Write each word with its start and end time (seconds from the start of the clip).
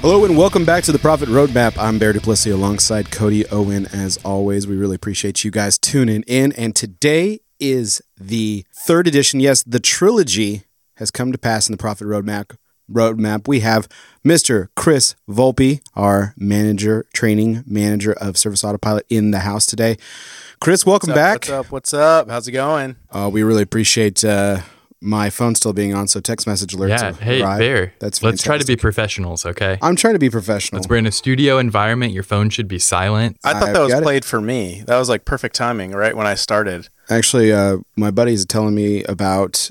Hello 0.00 0.24
and 0.24 0.34
welcome 0.34 0.64
back 0.64 0.82
to 0.84 0.92
the 0.92 0.98
Profit 0.98 1.28
Roadmap. 1.28 1.76
I'm 1.76 1.98
Bear 1.98 2.14
Duplessis 2.14 2.54
alongside 2.54 3.10
Cody 3.10 3.46
Owen. 3.50 3.84
As 3.92 4.16
always, 4.24 4.66
we 4.66 4.74
really 4.74 4.94
appreciate 4.94 5.44
you 5.44 5.50
guys 5.50 5.76
tuning 5.76 6.22
in. 6.26 6.52
And 6.52 6.74
today 6.74 7.40
is 7.58 8.00
the 8.18 8.64
third 8.72 9.06
edition. 9.06 9.40
Yes, 9.40 9.62
the 9.62 9.78
trilogy 9.78 10.62
has 10.94 11.10
come 11.10 11.32
to 11.32 11.38
pass 11.38 11.68
in 11.68 11.74
the 11.74 11.76
Profit 11.76 12.06
Roadmap. 12.06 12.56
Roadmap. 12.90 13.46
We 13.46 13.60
have 13.60 13.88
Mr. 14.26 14.68
Chris 14.74 15.16
Volpe, 15.28 15.82
our 15.94 16.32
manager, 16.34 17.04
training 17.12 17.62
manager 17.66 18.14
of 18.14 18.38
Service 18.38 18.64
Autopilot, 18.64 19.04
in 19.10 19.32
the 19.32 19.40
house 19.40 19.66
today. 19.66 19.98
Chris, 20.62 20.86
welcome 20.86 21.10
What's 21.10 21.18
up, 21.18 21.24
back. 21.24 21.40
What's 21.40 21.50
up? 21.50 21.70
What's 21.72 21.94
up? 21.94 22.30
How's 22.30 22.48
it 22.48 22.52
going? 22.52 22.96
Uh, 23.10 23.28
we 23.30 23.42
really 23.42 23.62
appreciate 23.62 24.24
uh, 24.24 24.60
my 25.02 25.30
phone 25.30 25.54
still 25.54 25.72
being 25.72 25.94
on, 25.94 26.08
so 26.08 26.20
text 26.20 26.46
message 26.46 26.74
alerts. 26.74 26.88
Yeah. 26.90 27.12
Hey, 27.12 27.42
arrive. 27.42 27.58
Bear. 27.58 27.94
That's 28.00 28.22
Let's 28.22 28.42
try 28.42 28.58
to 28.58 28.66
be 28.66 28.76
professionals, 28.76 29.46
okay? 29.46 29.78
I'm 29.80 29.96
trying 29.96 30.12
to 30.14 30.18
be 30.18 30.28
professional. 30.30 30.80
Let's, 30.80 30.88
We're 30.90 30.96
in 30.96 31.06
a 31.06 31.12
studio 31.12 31.58
environment. 31.58 32.12
Your 32.12 32.22
phone 32.22 32.50
should 32.50 32.68
be 32.68 32.78
silent. 32.78 33.38
I 33.42 33.54
thought 33.54 33.68
I've 33.68 33.74
that 33.74 33.80
was 33.80 33.92
got 33.92 34.02
it. 34.02 34.04
played 34.04 34.24
for 34.24 34.40
me. 34.40 34.82
That 34.86 34.98
was 34.98 35.08
like 35.08 35.24
perfect 35.24 35.56
timing, 35.56 35.92
right 35.92 36.14
when 36.16 36.26
I 36.26 36.34
started. 36.34 36.88
Actually, 37.08 37.52
uh, 37.52 37.78
my 37.96 38.10
buddies 38.10 38.42
are 38.44 38.46
telling 38.48 38.74
me 38.74 39.02
about 39.04 39.70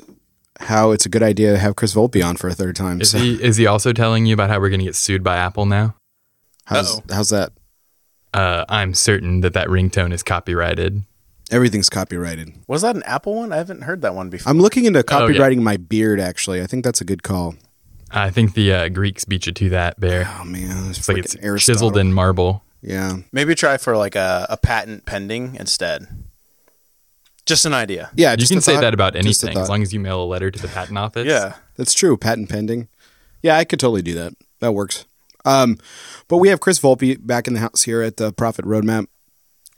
how 0.61 0.91
it's 0.91 1.05
a 1.05 1.09
good 1.09 1.23
idea 1.23 1.51
to 1.53 1.57
have 1.59 1.75
Chris 1.75 1.93
Volpe 1.93 2.25
on 2.25 2.35
for 2.35 2.47
a 2.49 2.53
third 2.55 2.75
time. 2.75 2.99
Is 2.99 3.11
So 3.11 3.17
he 3.19 3.41
is 3.41 3.57
he 3.57 3.65
also 3.67 3.93
telling 3.93 4.25
you 4.25 4.33
about 4.33 4.49
how 4.49 4.59
we're 4.59 4.69
going 4.69 4.79
to 4.81 4.85
get 4.85 4.95
sued 4.95 5.23
by 5.23 5.37
Apple 5.37 5.65
now? 5.65 5.95
how's, 6.65 6.97
Uh-oh. 6.97 7.13
how's 7.15 7.29
that? 7.29 7.51
Uh, 8.33 8.65
I'm 8.67 8.93
certain 8.93 9.41
that 9.41 9.53
that 9.53 9.67
ringtone 9.67 10.11
is 10.13 10.21
copyrighted. 10.21 11.03
Everything's 11.51 11.89
copyrighted. 11.89 12.53
Was 12.67 12.81
that 12.83 12.95
an 12.95 13.03
Apple 13.03 13.35
one? 13.35 13.51
I 13.51 13.57
haven't 13.57 13.81
heard 13.83 14.01
that 14.03 14.13
one 14.13 14.29
before. 14.29 14.49
I'm 14.49 14.59
looking 14.59 14.85
into 14.85 14.99
Oh, 14.99 15.27
yeah. 15.27 15.35
copywriting 15.37 15.61
my 15.61 15.77
beard. 15.77 16.19
Actually, 16.19 16.61
I 16.61 16.67
think 16.67 16.83
that's 16.83 17.01
a 17.01 17.05
good 17.05 17.23
call. 17.23 17.55
I 18.11 18.29
think 18.29 18.53
the 18.53 18.73
uh, 18.73 18.89
Greeks 18.89 19.25
beat 19.25 19.45
you 19.47 19.51
to 19.53 19.69
that, 19.69 19.99
Bear. 19.99 20.29
Oh 20.39 20.43
man, 20.45 20.89
it's, 20.89 20.99
It's 20.99 21.07
like 21.09 21.17
it's 21.17 21.35
Aristotle. 21.37 21.75
chiseled 21.75 21.97
in 21.97 22.13
marble. 22.13 22.63
Yeah, 22.81 23.17
Maybe 23.31 23.55
try 23.55 23.77
for 23.77 23.97
like 23.97 24.15
a, 24.15 24.47
a 24.49 24.57
patent 24.57 25.05
pending 25.05 25.55
instead. 25.55 26.07
Just 27.45 27.65
an 27.65 27.73
idea. 27.73 28.09
yeah. 28.15 28.35
You 28.37 28.45
can 28.47 28.59
a 28.59 28.61
say 28.61 28.75
thought. 28.75 28.81
that 28.81 28.93
about 28.93 29.15
anything 29.15 29.57
as 29.57 29.69
long 29.69 29.81
as 29.81 29.91
you 29.91 29.99
mail 29.99 30.23
a 30.23 30.25
letter 30.25 30.51
to 30.51 30.61
the 30.61 30.67
patent 30.67 30.97
office. 30.97 31.25
Yeah. 31.25 31.55
That's 31.77 31.93
true. 31.93 32.15
Patent 32.15 32.47
pending. 32.49 32.87
Yeah, 33.41 33.57
I 33.57 33.63
could 33.65 33.79
totally 33.79 34.01
do 34.03 34.13
that. 34.15 34.33
That 34.59 34.73
works. 34.73 35.05
Um, 35.45 35.77
but 36.27 36.37
we 36.37 36.49
have 36.49 36.59
Chris 36.59 36.79
Volpe 36.79 37.17
back 37.25 37.47
in 37.47 37.53
the 37.53 37.59
house 37.59 37.83
here 37.83 38.01
at 38.01 38.17
the 38.17 38.31
Profit 38.31 38.65
Roadmap. 38.65 39.07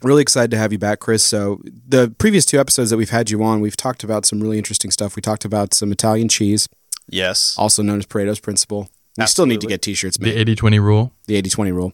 Really 0.02 0.22
excited 0.22 0.50
to 0.50 0.58
have 0.58 0.72
you 0.72 0.78
back, 0.78 0.98
Chris. 1.00 1.22
So 1.22 1.60
the 1.88 2.14
previous 2.18 2.44
two 2.44 2.58
episodes 2.58 2.90
that 2.90 2.96
we've 2.96 3.10
had 3.10 3.30
you 3.30 3.42
on, 3.42 3.60
we've 3.60 3.76
talked 3.76 4.02
about 4.02 4.26
some 4.26 4.40
really 4.40 4.58
interesting 4.58 4.90
stuff. 4.90 5.14
We 5.16 5.22
talked 5.22 5.44
about 5.44 5.74
some 5.74 5.92
Italian 5.92 6.28
cheese, 6.28 6.68
Yes. 7.08 7.56
also 7.58 7.82
known 7.82 7.98
as 7.98 8.06
Pareto's 8.06 8.40
Principle. 8.40 8.88
We 9.18 9.26
still 9.26 9.46
need 9.46 9.60
to 9.60 9.66
get 9.66 9.82
T-shirts 9.82 10.16
The 10.16 10.34
made. 10.34 10.48
80-20 10.48 10.80
rule. 10.82 11.12
The 11.26 11.40
80-20 11.40 11.72
rule. 11.74 11.92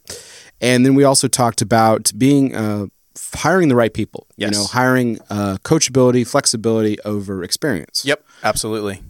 And 0.61 0.87
then 0.87 0.95
we 0.95 1.05
also 1.05 1.27
talked 1.29 1.61
about 1.61 2.13
being 2.17 2.55
uh, 2.55 2.87
hiring 3.35 3.69
the 3.69 3.75
right 3.77 3.93
people. 3.93 4.27
Yes. 4.37 4.53
You 4.53 4.59
know, 4.59 4.65
hiring 4.67 5.19
uh, 5.29 5.57
coachability, 5.65 6.27
flexibility 6.27 6.99
over 7.05 7.43
experience. 7.43 8.05
Yep. 8.05 8.25
Absolutely. 8.45 9.01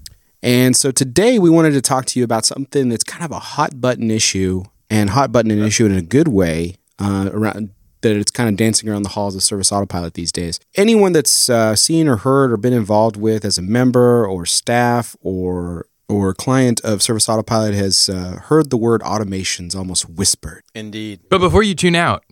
And 0.43 0.75
so 0.77 0.91
today 0.91 1.39
we 1.39 1.51
wanted 1.51 1.73
to 1.73 1.81
talk 1.83 2.07
to 2.07 2.19
you 2.19 2.25
about 2.25 2.45
something 2.47 2.89
that's 2.89 3.05
kind 3.05 3.25
of 3.25 3.31
a 3.31 3.39
hot 3.41 3.81
button 3.81 4.11
issue 4.11 4.65
and 4.89 5.11
hot 5.11 5.31
button 5.31 5.51
an 5.51 5.59
issue 5.63 5.85
in 5.85 5.93
a 5.93 6.01
good 6.03 6.29
way 6.29 6.77
uh, 6.99 7.29
around 7.33 7.71
that 8.03 8.17
it's 8.17 8.31
kind 8.31 8.49
of 8.49 8.57
dancing 8.57 8.89
around 8.89 9.03
the 9.03 9.11
halls 9.11 9.35
of 9.35 9.43
Service 9.43 9.73
Autopilot 9.73 10.15
these 10.15 10.33
days. 10.33 10.61
Anyone 10.75 11.13
that's 11.13 11.49
uh, 11.49 11.75
seen 11.77 12.09
or 12.09 12.17
heard 12.17 12.53
or 12.53 12.57
been 12.57 12.73
involved 12.73 13.17
with 13.17 13.45
as 13.45 13.59
a 13.59 13.63
member 13.63 14.27
or 14.27 14.47
staff 14.47 15.17
or 15.21 15.87
or 16.09 16.33
client 16.33 16.81
of 16.85 17.03
Service 17.03 17.29
Autopilot 17.29 17.75
has 17.75 18.09
uh, 18.09 18.41
heard 18.45 18.71
the 18.71 18.79
word 18.79 19.03
automations 19.03 19.77
almost 19.77 20.09
whispered. 20.09 20.63
Indeed. 20.75 21.21
But 21.29 21.39
before 21.39 21.63
you 21.63 21.75
tune 21.75 21.95
out, 21.95 22.25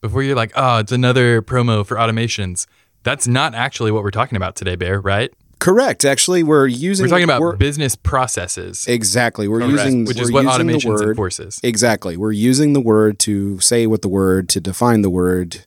before 0.00 0.24
you're 0.24 0.34
like, 0.34 0.50
oh, 0.56 0.78
it's 0.78 0.90
another 0.90 1.40
promo 1.40 1.86
for 1.86 1.96
automations, 1.96 2.66
that's 3.04 3.28
not 3.28 3.54
actually 3.54 3.92
what 3.92 4.02
we're 4.02 4.10
talking 4.10 4.36
about 4.36 4.56
today, 4.56 4.74
Bear, 4.74 5.00
right? 5.00 5.32
Correct. 5.62 6.04
Actually, 6.04 6.42
we're 6.42 6.66
using 6.66 7.04
We're 7.04 7.08
talking 7.10 7.24
about 7.24 7.40
we're- 7.40 7.56
business 7.56 7.94
processes, 7.94 8.84
exactly. 8.88 9.46
We're 9.46 9.60
Correct. 9.60 9.72
using 9.72 10.04
which 10.04 10.16
we're 10.16 10.22
is 10.24 10.32
what 10.32 10.44
using 10.44 10.66
the 10.66 10.72
automations 10.74 10.84
word- 10.88 11.08
enforces. 11.10 11.60
Exactly. 11.62 12.16
We're 12.16 12.32
using 12.32 12.72
the 12.72 12.80
word 12.80 13.18
to 13.20 13.60
say 13.60 13.86
what 13.86 14.02
the 14.02 14.08
word, 14.08 14.48
to 14.50 14.60
define 14.60 15.02
the 15.02 15.10
word, 15.10 15.64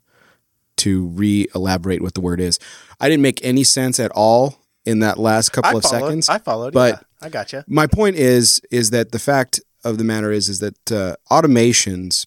to 0.77 1.05
re 1.07 1.47
elaborate 1.55 2.01
what 2.01 2.13
the 2.13 2.21
word 2.21 2.41
is. 2.41 2.59
I 2.99 3.07
didn't 3.07 3.21
make 3.21 3.39
any 3.43 3.63
sense 3.63 3.99
at 3.99 4.11
all 4.11 4.59
in 4.85 4.99
that 4.99 5.17
last 5.17 5.49
couple 5.53 5.69
I 5.71 5.77
of 5.77 5.83
followed. 5.83 5.99
seconds. 6.01 6.29
I 6.29 6.37
followed. 6.39 6.73
but- 6.73 6.95
yeah. 6.95 6.99
I 7.21 7.29
got 7.29 7.53
you. 7.53 7.63
My 7.67 7.87
point 7.87 8.17
is 8.17 8.61
is 8.71 8.89
that 8.89 9.11
the 9.13 9.19
fact 9.19 9.61
of 9.85 9.97
the 9.97 10.03
matter 10.03 10.31
is 10.31 10.49
is 10.49 10.59
that 10.59 10.91
uh, 10.91 11.15
automations 11.31 12.25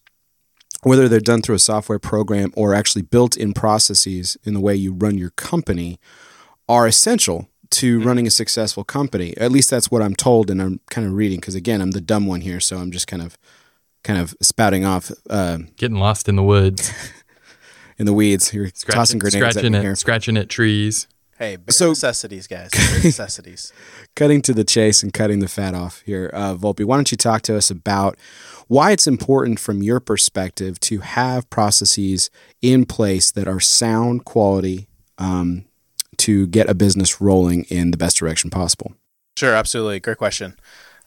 whether 0.81 1.07
they're 1.07 1.19
done 1.19 1.41
through 1.41 1.55
a 1.55 1.59
software 1.59 1.99
program 1.99 2.51
or 2.55 2.73
actually 2.73 3.01
built 3.03 3.37
in 3.37 3.53
processes 3.53 4.37
in 4.43 4.53
the 4.53 4.59
way 4.61 4.73
you 4.75 4.93
run 4.93 5.17
your 5.17 5.29
company 5.31 5.99
are 6.69 6.87
essential 6.87 7.47
to 7.71 7.99
running 8.01 8.25
a 8.27 8.31
successful 8.31 8.83
company. 8.83 9.35
At 9.37 9.51
least 9.51 9.69
that's 9.69 9.91
what 9.91 10.01
I'm 10.01 10.15
told 10.15 10.49
and 10.49 10.61
I'm 10.61 10.79
kind 10.89 11.05
of 11.07 11.13
reading 11.13 11.39
because 11.39 11.55
again, 11.55 11.81
I'm 11.81 11.91
the 11.91 12.01
dumb 12.01 12.25
one 12.25 12.41
here 12.41 12.59
so 12.59 12.77
I'm 12.77 12.91
just 12.91 13.07
kind 13.07 13.21
of 13.21 13.37
kind 14.03 14.19
of 14.19 14.35
spouting 14.41 14.85
off 14.85 15.11
uh, 15.29 15.59
Getting 15.77 15.97
lost 15.97 16.29
in 16.29 16.35
the 16.35 16.43
woods, 16.43 16.91
in 17.97 18.05
the 18.05 18.13
weeds. 18.13 18.53
You're 18.53 18.69
scratching, 18.73 18.97
tossing 18.99 19.19
grenades 19.19 19.35
scratching 19.55 19.71
me 19.73 19.77
it, 19.79 19.81
here. 19.81 19.95
scratching 19.95 20.37
at 20.37 20.49
trees. 20.49 21.07
Hey, 21.37 21.55
bare 21.55 21.71
So- 21.71 21.89
necessities, 21.89 22.47
guys. 22.47 22.69
Bare 22.73 23.01
necessities. 23.03 23.71
Cutting 24.15 24.41
to 24.41 24.53
the 24.53 24.65
chase 24.65 25.03
and 25.03 25.13
cutting 25.13 25.39
the 25.39 25.47
fat 25.47 25.73
off 25.73 26.01
here, 26.05 26.29
uh, 26.33 26.53
Volpe. 26.55 26.83
Why 26.83 26.97
don't 26.97 27.11
you 27.11 27.17
talk 27.17 27.43
to 27.43 27.55
us 27.55 27.71
about 27.71 28.17
why 28.67 28.91
it's 28.91 29.07
important 29.07 29.57
from 29.59 29.81
your 29.81 30.01
perspective 30.01 30.79
to 30.81 30.99
have 30.99 31.49
processes 31.49 32.29
in 32.61 32.85
place 32.85 33.31
that 33.31 33.47
are 33.47 33.61
sound 33.61 34.25
quality 34.25 34.89
um, 35.17 35.63
to 36.17 36.47
get 36.47 36.69
a 36.69 36.73
business 36.73 37.21
rolling 37.21 37.63
in 37.69 37.91
the 37.91 37.97
best 37.97 38.17
direction 38.17 38.49
possible? 38.49 38.93
Sure. 39.37 39.53
Absolutely. 39.55 39.99
Great 39.99 40.17
question. 40.17 40.55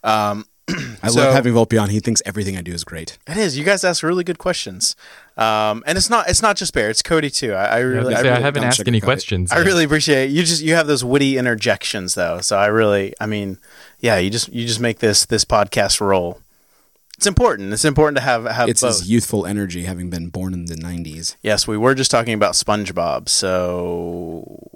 Um, 0.03 0.47
I 1.03 1.09
So- 1.09 1.21
love 1.21 1.35
having 1.35 1.53
Volpe 1.55 1.81
on. 1.81 1.91
He 1.91 1.99
thinks 2.01 2.23
everything 2.25 2.57
I 2.57 2.63
do 2.63 2.73
is 2.73 2.85
great. 2.85 3.19
It 3.29 3.37
is. 3.37 3.59
You 3.59 3.65
guys 3.65 3.83
ask 3.85 4.03
really 4.03 4.23
good 4.25 4.39
questions, 4.39 4.95
um, 5.37 5.83
and 5.87 5.99
it's 5.99 6.09
not. 6.09 6.29
It's 6.31 6.41
not 6.41 6.57
just 6.57 6.73
Bear. 6.73 6.89
It's 6.89 7.03
Cody 7.03 7.31
too. 7.31 7.53
I, 7.53 7.65
I 7.65 7.77
I, 7.77 7.79
really, 7.81 8.15
I, 8.15 8.19
I 8.19 8.23
really, 8.23 8.43
haven't 8.43 8.65
asked 8.65 8.81
any 8.87 8.99
sugarcoat 9.01 9.03
it. 9.03 9.05
questions. 9.05 9.53
I 9.53 9.59
yet. 9.59 9.67
really 9.67 9.85
appreciate 9.85 10.27
it. 10.27 10.31
you. 10.31 10.45
Just 10.45 10.62
you 10.62 10.75
have 10.75 10.87
those 10.87 11.05
witty 11.05 11.37
interjections 11.37 12.15
though. 12.15 12.41
So 12.41 12.57
I 12.57 12.67
really, 12.67 13.12
I 13.21 13.27
mean, 13.27 13.59
yeah. 13.99 14.19
You 14.19 14.31
just 14.31 14.51
you 14.53 14.65
just 14.67 14.81
make 14.81 15.01
this 15.01 15.27
this 15.27 15.45
podcast 15.45 16.01
roll. 16.01 16.41
It's 17.19 17.27
important. 17.27 17.73
It's 17.73 17.85
important 17.85 18.17
to 18.19 18.23
have 18.23 18.45
have 18.45 18.69
It's 18.69 18.83
both. 18.83 19.01
his 19.01 19.11
youthful 19.11 19.45
energy, 19.47 19.83
having 19.83 20.11
been 20.11 20.29
born 20.29 20.55
in 20.55 20.67
the 20.67 20.77
'90s. 20.77 21.35
Yes, 21.43 21.67
we 21.67 21.77
were 21.77 21.97
just 21.97 22.11
talking 22.11 22.35
about 22.35 22.55
SpongeBob. 22.55 23.29
So 23.29 24.71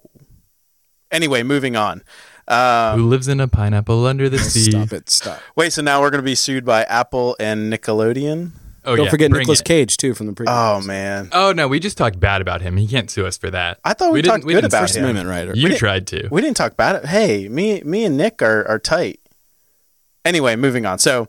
anyway, 1.10 1.42
moving 1.42 1.76
on. 1.76 2.02
Um, 2.48 3.00
Who 3.00 3.06
lives 3.08 3.26
in 3.28 3.40
a 3.40 3.48
pineapple 3.48 4.06
under 4.06 4.28
the 4.28 4.38
sea? 4.38 4.70
Stop 4.70 4.92
it! 4.92 5.10
Stop. 5.10 5.40
wait, 5.56 5.72
so 5.72 5.82
now 5.82 6.00
we're 6.00 6.10
going 6.10 6.22
to 6.22 6.24
be 6.24 6.36
sued 6.36 6.64
by 6.64 6.84
Apple 6.84 7.36
and 7.40 7.72
Nickelodeon. 7.72 8.52
Oh, 8.84 8.94
Don't 8.94 9.06
yeah, 9.06 9.10
forget 9.10 9.30
bring 9.30 9.40
Nicolas 9.40 9.58
it. 9.60 9.64
Cage 9.66 9.96
too 9.96 10.14
from 10.14 10.28
the 10.28 10.32
previous. 10.32 10.54
Oh 10.56 10.80
man, 10.80 11.28
Oh 11.32 11.50
no, 11.50 11.66
we 11.66 11.80
just 11.80 11.98
talked 11.98 12.20
bad 12.20 12.40
about 12.40 12.60
him. 12.62 12.76
He 12.76 12.86
can't 12.86 13.10
sue 13.10 13.26
us 13.26 13.36
for 13.36 13.50
that. 13.50 13.80
I 13.84 13.94
thought 13.94 14.12
we, 14.12 14.22
didn't- 14.22 14.30
talked 14.34 14.44
we 14.44 14.52
good 14.52 14.60
didn't 14.60 14.72
about 14.74 14.82
First 14.82 14.96
him. 14.96 15.04
Amendment 15.06 15.28
right? 15.28 15.56
You 15.56 15.76
tried 15.76 16.06
to. 16.08 16.28
We 16.30 16.40
didn't 16.40 16.56
talk 16.56 16.76
bad. 16.76 17.04
Hey, 17.04 17.48
me, 17.48 17.80
me 17.82 18.04
and 18.04 18.16
Nick 18.16 18.42
are, 18.42 18.64
are 18.68 18.78
tight. 18.78 19.18
Anyway, 20.24 20.54
moving 20.54 20.86
on. 20.86 21.00
So, 21.00 21.28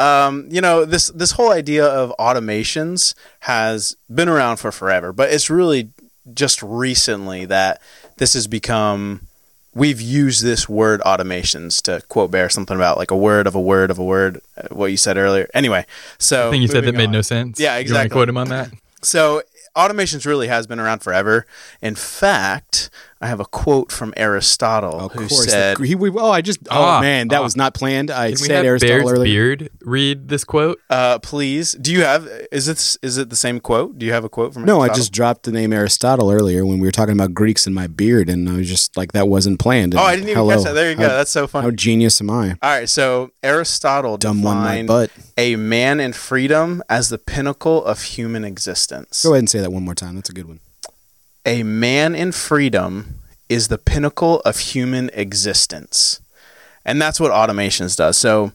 um, 0.00 0.48
you 0.50 0.60
know, 0.60 0.84
this 0.84 1.08
this 1.10 1.30
whole 1.32 1.52
idea 1.52 1.86
of 1.86 2.12
automations 2.18 3.14
has 3.40 3.96
been 4.12 4.28
around 4.28 4.56
for 4.56 4.72
forever, 4.72 5.12
but 5.12 5.30
it's 5.32 5.48
really 5.48 5.90
just 6.34 6.60
recently 6.60 7.44
that 7.46 7.80
this 8.16 8.34
has 8.34 8.46
become. 8.46 9.22
We've 9.74 10.00
used 10.00 10.42
this 10.42 10.70
word 10.70 11.02
automations 11.02 11.82
to 11.82 12.00
quote 12.08 12.30
Bear 12.30 12.48
something 12.48 12.76
about 12.76 12.96
like 12.96 13.10
a 13.10 13.16
word 13.16 13.46
of 13.46 13.54
a 13.54 13.60
word 13.60 13.90
of 13.90 13.98
a 13.98 14.04
word. 14.04 14.40
uh, 14.56 14.68
What 14.74 14.86
you 14.86 14.96
said 14.96 15.18
earlier. 15.18 15.48
Anyway, 15.52 15.84
so 16.18 16.48
I 16.48 16.50
think 16.50 16.62
you 16.62 16.68
said 16.68 16.84
that 16.84 16.92
moving 16.92 16.98
made 16.98 17.10
no 17.10 17.20
sense. 17.22 17.60
Yeah, 17.60 17.76
exactly. 17.76 18.10
quote 18.10 18.28
him 18.28 18.38
on 18.38 18.48
that? 18.48 18.70
So 19.02 19.42
automations 19.76 20.24
really 20.24 20.48
has 20.48 20.66
been 20.66 20.80
around 20.80 21.00
forever. 21.00 21.46
In 21.82 21.94
fact, 21.94 22.88
I 23.18 23.28
have 23.28 23.40
a 23.40 23.46
quote 23.46 23.90
from 23.90 24.12
Aristotle 24.14 25.00
Of 25.00 25.12
who 25.12 25.20
course. 25.26 25.46
said, 25.50 25.78
the, 25.78 25.86
he, 25.86 25.94
we, 25.94 26.10
oh, 26.10 26.30
I 26.30 26.42
just. 26.42 26.58
Oh 26.70 26.82
Ah, 26.82 27.00
man, 27.00 27.28
that 27.28 27.40
ah. 27.40 27.42
was 27.42 27.56
not 27.56 27.72
planned. 27.72 28.10
I 28.10 28.26
Can 28.32 28.40
we 28.42 28.46
said 28.46 28.56
have 28.56 28.64
Aristotle 28.66 28.98
Bear's 28.98 29.12
earlier. 29.12 29.56
beard 29.56 29.70
read 29.80 30.28
this 30.28 30.44
quote? 30.44 30.78
Uh, 30.90 31.18
please. 31.20 31.72
Do 31.72 31.92
you 31.92 32.02
have? 32.02 32.28
Is 32.52 32.68
it 32.68 32.96
is 33.02 33.16
it 33.16 33.30
the 33.30 33.36
same 33.36 33.58
quote? 33.58 33.98
Do 33.98 34.04
you 34.04 34.12
have 34.12 34.24
a 34.24 34.28
quote 34.28 34.52
from? 34.52 34.66
No, 34.66 34.82
I 34.82 34.88
just 34.88 35.12
dropped 35.12 35.44
the 35.44 35.52
name 35.52 35.72
Aristotle 35.72 36.30
earlier 36.30 36.66
when 36.66 36.78
we 36.78 36.86
were 36.86 36.92
talking 36.92 37.14
about 37.14 37.32
Greeks 37.32 37.64
and 37.64 37.74
my 37.74 37.86
beard, 37.86 38.28
and 38.28 38.48
I 38.50 38.56
was 38.58 38.68
just 38.68 38.98
like, 38.98 39.12
that 39.12 39.28
wasn't 39.28 39.60
planned. 39.60 39.94
Oh, 39.94 39.98
I 39.98 40.14
didn't 40.16 40.28
even 40.28 40.36
Hello. 40.42 40.54
catch 40.56 40.64
that. 40.64 40.72
There 40.74 40.90
you 40.90 40.96
How- 40.98 41.02
go. 41.08 41.16
That's 41.16 41.30
so 41.30 41.46
funny. 41.46 41.64
How 41.64 41.70
genius 41.70 42.20
am 42.20 42.28
I? 42.28 42.50
All 42.62 42.70
right. 42.70 42.88
So 42.88 43.30
Aristotle 43.42 44.18
Dumb 44.18 44.42
one, 44.42 44.58
my 44.58 44.62
defined 44.82 44.88
butt. 44.88 45.10
a 45.38 45.56
man 45.56 46.00
in 46.00 46.12
freedom 46.12 46.82
as 46.90 47.08
the 47.08 47.16
pinnacle 47.18 47.82
of 47.82 48.02
human 48.02 48.44
existence. 48.44 49.22
Go 49.22 49.30
ahead 49.32 49.38
and 49.38 49.50
say 49.50 49.60
that 49.60 49.72
one 49.72 49.84
more 49.86 49.94
time. 49.94 50.16
That's 50.16 50.28
a 50.28 50.34
good 50.34 50.46
one. 50.46 50.60
A 51.46 51.62
man 51.62 52.14
in 52.14 52.32
freedom 52.32 53.20
is 53.48 53.68
the 53.68 53.78
pinnacle 53.78 54.40
of 54.40 54.58
human 54.58 55.08
existence. 55.14 56.20
And 56.84 57.00
that's 57.00 57.20
what 57.20 57.30
automations 57.30 57.96
does. 57.96 58.16
So, 58.16 58.52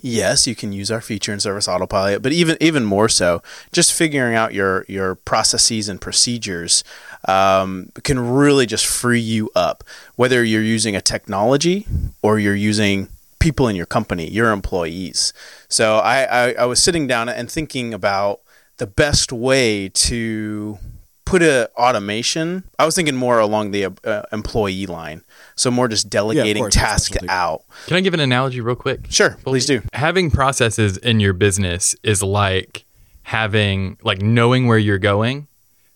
yes, 0.00 0.46
you 0.46 0.54
can 0.54 0.72
use 0.72 0.90
our 0.90 1.00
feature 1.00 1.32
and 1.32 1.42
service 1.42 1.68
autopilot, 1.68 2.22
but 2.22 2.32
even 2.32 2.56
even 2.60 2.84
more 2.84 3.08
so, 3.08 3.42
just 3.72 3.92
figuring 3.92 4.36
out 4.36 4.54
your 4.54 4.84
your 4.88 5.16
processes 5.16 5.88
and 5.88 6.00
procedures 6.00 6.84
um, 7.26 7.90
can 8.04 8.18
really 8.18 8.66
just 8.66 8.86
free 8.86 9.20
you 9.20 9.50
up. 9.54 9.82
Whether 10.14 10.44
you're 10.44 10.62
using 10.62 10.94
a 10.94 11.00
technology 11.00 11.86
or 12.22 12.38
you're 12.38 12.54
using 12.54 13.08
people 13.38 13.68
in 13.68 13.76
your 13.76 13.86
company, 13.86 14.28
your 14.28 14.50
employees. 14.50 15.32
So 15.68 15.98
I, 15.98 16.22
I, 16.24 16.52
I 16.52 16.64
was 16.64 16.82
sitting 16.82 17.06
down 17.06 17.28
and 17.28 17.50
thinking 17.50 17.94
about 17.94 18.40
the 18.78 18.86
best 18.86 19.30
way 19.30 19.88
to 19.90 20.78
put 21.26 21.42
a 21.42 21.68
automation. 21.76 22.64
I 22.78 22.86
was 22.86 22.94
thinking 22.96 23.14
more 23.16 23.38
along 23.38 23.72
the 23.72 23.86
uh, 24.04 24.22
employee 24.32 24.86
line, 24.86 25.20
so 25.56 25.70
more 25.70 25.88
just 25.88 26.08
delegating 26.08 26.62
course, 26.62 26.74
that's 26.74 27.10
tasks 27.10 27.26
out. 27.28 27.64
Can 27.86 27.96
I 27.98 28.00
give 28.00 28.14
an 28.14 28.20
analogy 28.20 28.62
real 28.62 28.76
quick? 28.76 29.06
Sure, 29.10 29.36
please 29.44 29.66
do. 29.66 29.82
Having 29.92 30.30
processes 30.30 30.96
in 30.96 31.20
your 31.20 31.34
business 31.34 31.94
is 32.02 32.22
like 32.22 32.84
having 33.24 33.98
like 34.02 34.22
knowing 34.22 34.66
where 34.66 34.78
you're 34.78 34.98
going. 34.98 35.48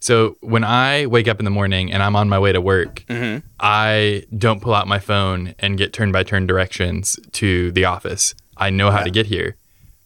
So 0.02 0.36
when 0.40 0.64
I 0.64 1.06
wake 1.06 1.28
up 1.28 1.38
in 1.40 1.44
the 1.44 1.50
morning 1.50 1.92
and 1.92 2.02
I'm 2.02 2.16
on 2.16 2.28
my 2.28 2.38
way 2.38 2.52
to 2.52 2.60
work, 2.60 3.04
Mm-hmm. 3.08 3.46
I 3.60 4.24
don't 4.36 4.60
pull 4.62 4.74
out 4.74 4.88
my 4.88 4.98
phone 4.98 5.54
and 5.58 5.76
get 5.76 5.92
turn 5.92 6.10
by 6.10 6.22
turn 6.22 6.46
directions 6.46 7.18
to 7.32 7.70
the 7.72 7.84
office. 7.84 8.34
I 8.56 8.70
know 8.70 8.90
how 8.90 9.02
to 9.02 9.10
get 9.10 9.26
here, 9.26 9.56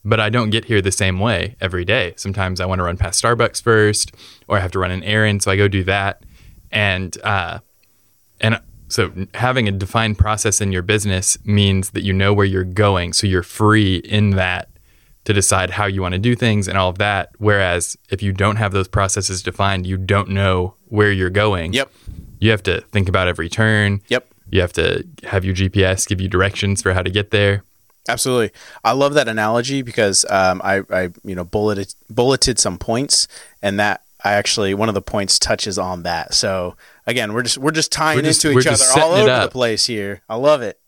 but 0.04 0.20
I 0.20 0.28
don't 0.28 0.50
get 0.50 0.66
here 0.66 0.82
the 0.82 0.92
same 0.92 1.18
way 1.18 1.56
every 1.60 1.84
day. 1.84 2.14
Sometimes 2.16 2.60
I 2.60 2.66
want 2.66 2.78
to 2.78 2.84
run 2.84 2.96
past 2.96 3.22
Starbucks 3.22 3.62
first, 3.62 4.12
or 4.48 4.58
I 4.58 4.60
have 4.60 4.72
to 4.72 4.78
run 4.78 4.90
an 4.90 5.02
errand, 5.02 5.42
so 5.42 5.50
I 5.50 5.56
go 5.56 5.68
do 5.68 5.82
that. 5.84 6.22
And 6.70 7.16
uh, 7.22 7.60
and 8.40 8.60
so 8.88 9.12
having 9.34 9.66
a 9.66 9.72
defined 9.72 10.18
process 10.18 10.60
in 10.60 10.72
your 10.72 10.82
business 10.82 11.38
means 11.44 11.90
that 11.90 12.02
you 12.02 12.12
know 12.12 12.34
where 12.34 12.46
you're 12.46 12.64
going, 12.64 13.12
so 13.12 13.26
you're 13.26 13.42
free 13.42 13.96
in 13.96 14.30
that 14.30 14.68
to 15.24 15.32
decide 15.32 15.70
how 15.70 15.86
you 15.86 16.02
want 16.02 16.12
to 16.12 16.18
do 16.18 16.34
things 16.34 16.68
and 16.68 16.76
all 16.76 16.90
of 16.90 16.98
that. 16.98 17.30
Whereas 17.38 17.96
if 18.10 18.22
you 18.22 18.32
don't 18.32 18.56
have 18.56 18.72
those 18.72 18.88
processes 18.88 19.42
defined, 19.42 19.86
you 19.86 19.96
don't 19.96 20.28
know 20.28 20.74
where 20.88 21.10
you're 21.10 21.30
going. 21.30 21.72
Yep. 21.72 21.90
You 22.40 22.50
have 22.50 22.62
to 22.64 22.82
think 22.92 23.08
about 23.08 23.26
every 23.26 23.48
turn. 23.48 24.02
Yep. 24.08 24.28
You 24.50 24.60
have 24.60 24.74
to 24.74 25.06
have 25.24 25.44
your 25.44 25.54
GPS 25.54 26.06
give 26.06 26.20
you 26.20 26.28
directions 26.28 26.82
for 26.82 26.92
how 26.92 27.02
to 27.02 27.10
get 27.10 27.30
there. 27.30 27.64
Absolutely. 28.08 28.50
I 28.84 28.92
love 28.92 29.14
that 29.14 29.28
analogy 29.28 29.82
because 29.82 30.26
um, 30.28 30.60
I, 30.62 30.82
I, 30.90 31.10
you 31.24 31.34
know, 31.34 31.44
bulleted 31.44 31.94
bulleted 32.10 32.58
some 32.58 32.78
points, 32.78 33.28
and 33.62 33.80
that 33.80 34.02
I 34.22 34.32
actually 34.32 34.74
one 34.74 34.88
of 34.88 34.94
the 34.94 35.02
points 35.02 35.38
touches 35.38 35.78
on 35.78 36.02
that. 36.02 36.34
So 36.34 36.76
again, 37.06 37.32
we're 37.32 37.42
just 37.42 37.58
we're 37.58 37.70
just 37.70 37.92
tying 37.92 38.18
We're 38.18 38.22
just- 38.22 38.44
into 38.44 38.58
each 38.58 38.66
other 38.66 38.84
all 39.00 39.12
over 39.12 39.40
the 39.42 39.48
place 39.50 39.86
here. 39.86 40.22
I 40.28 40.36
love 40.36 40.62
it. 40.62 40.78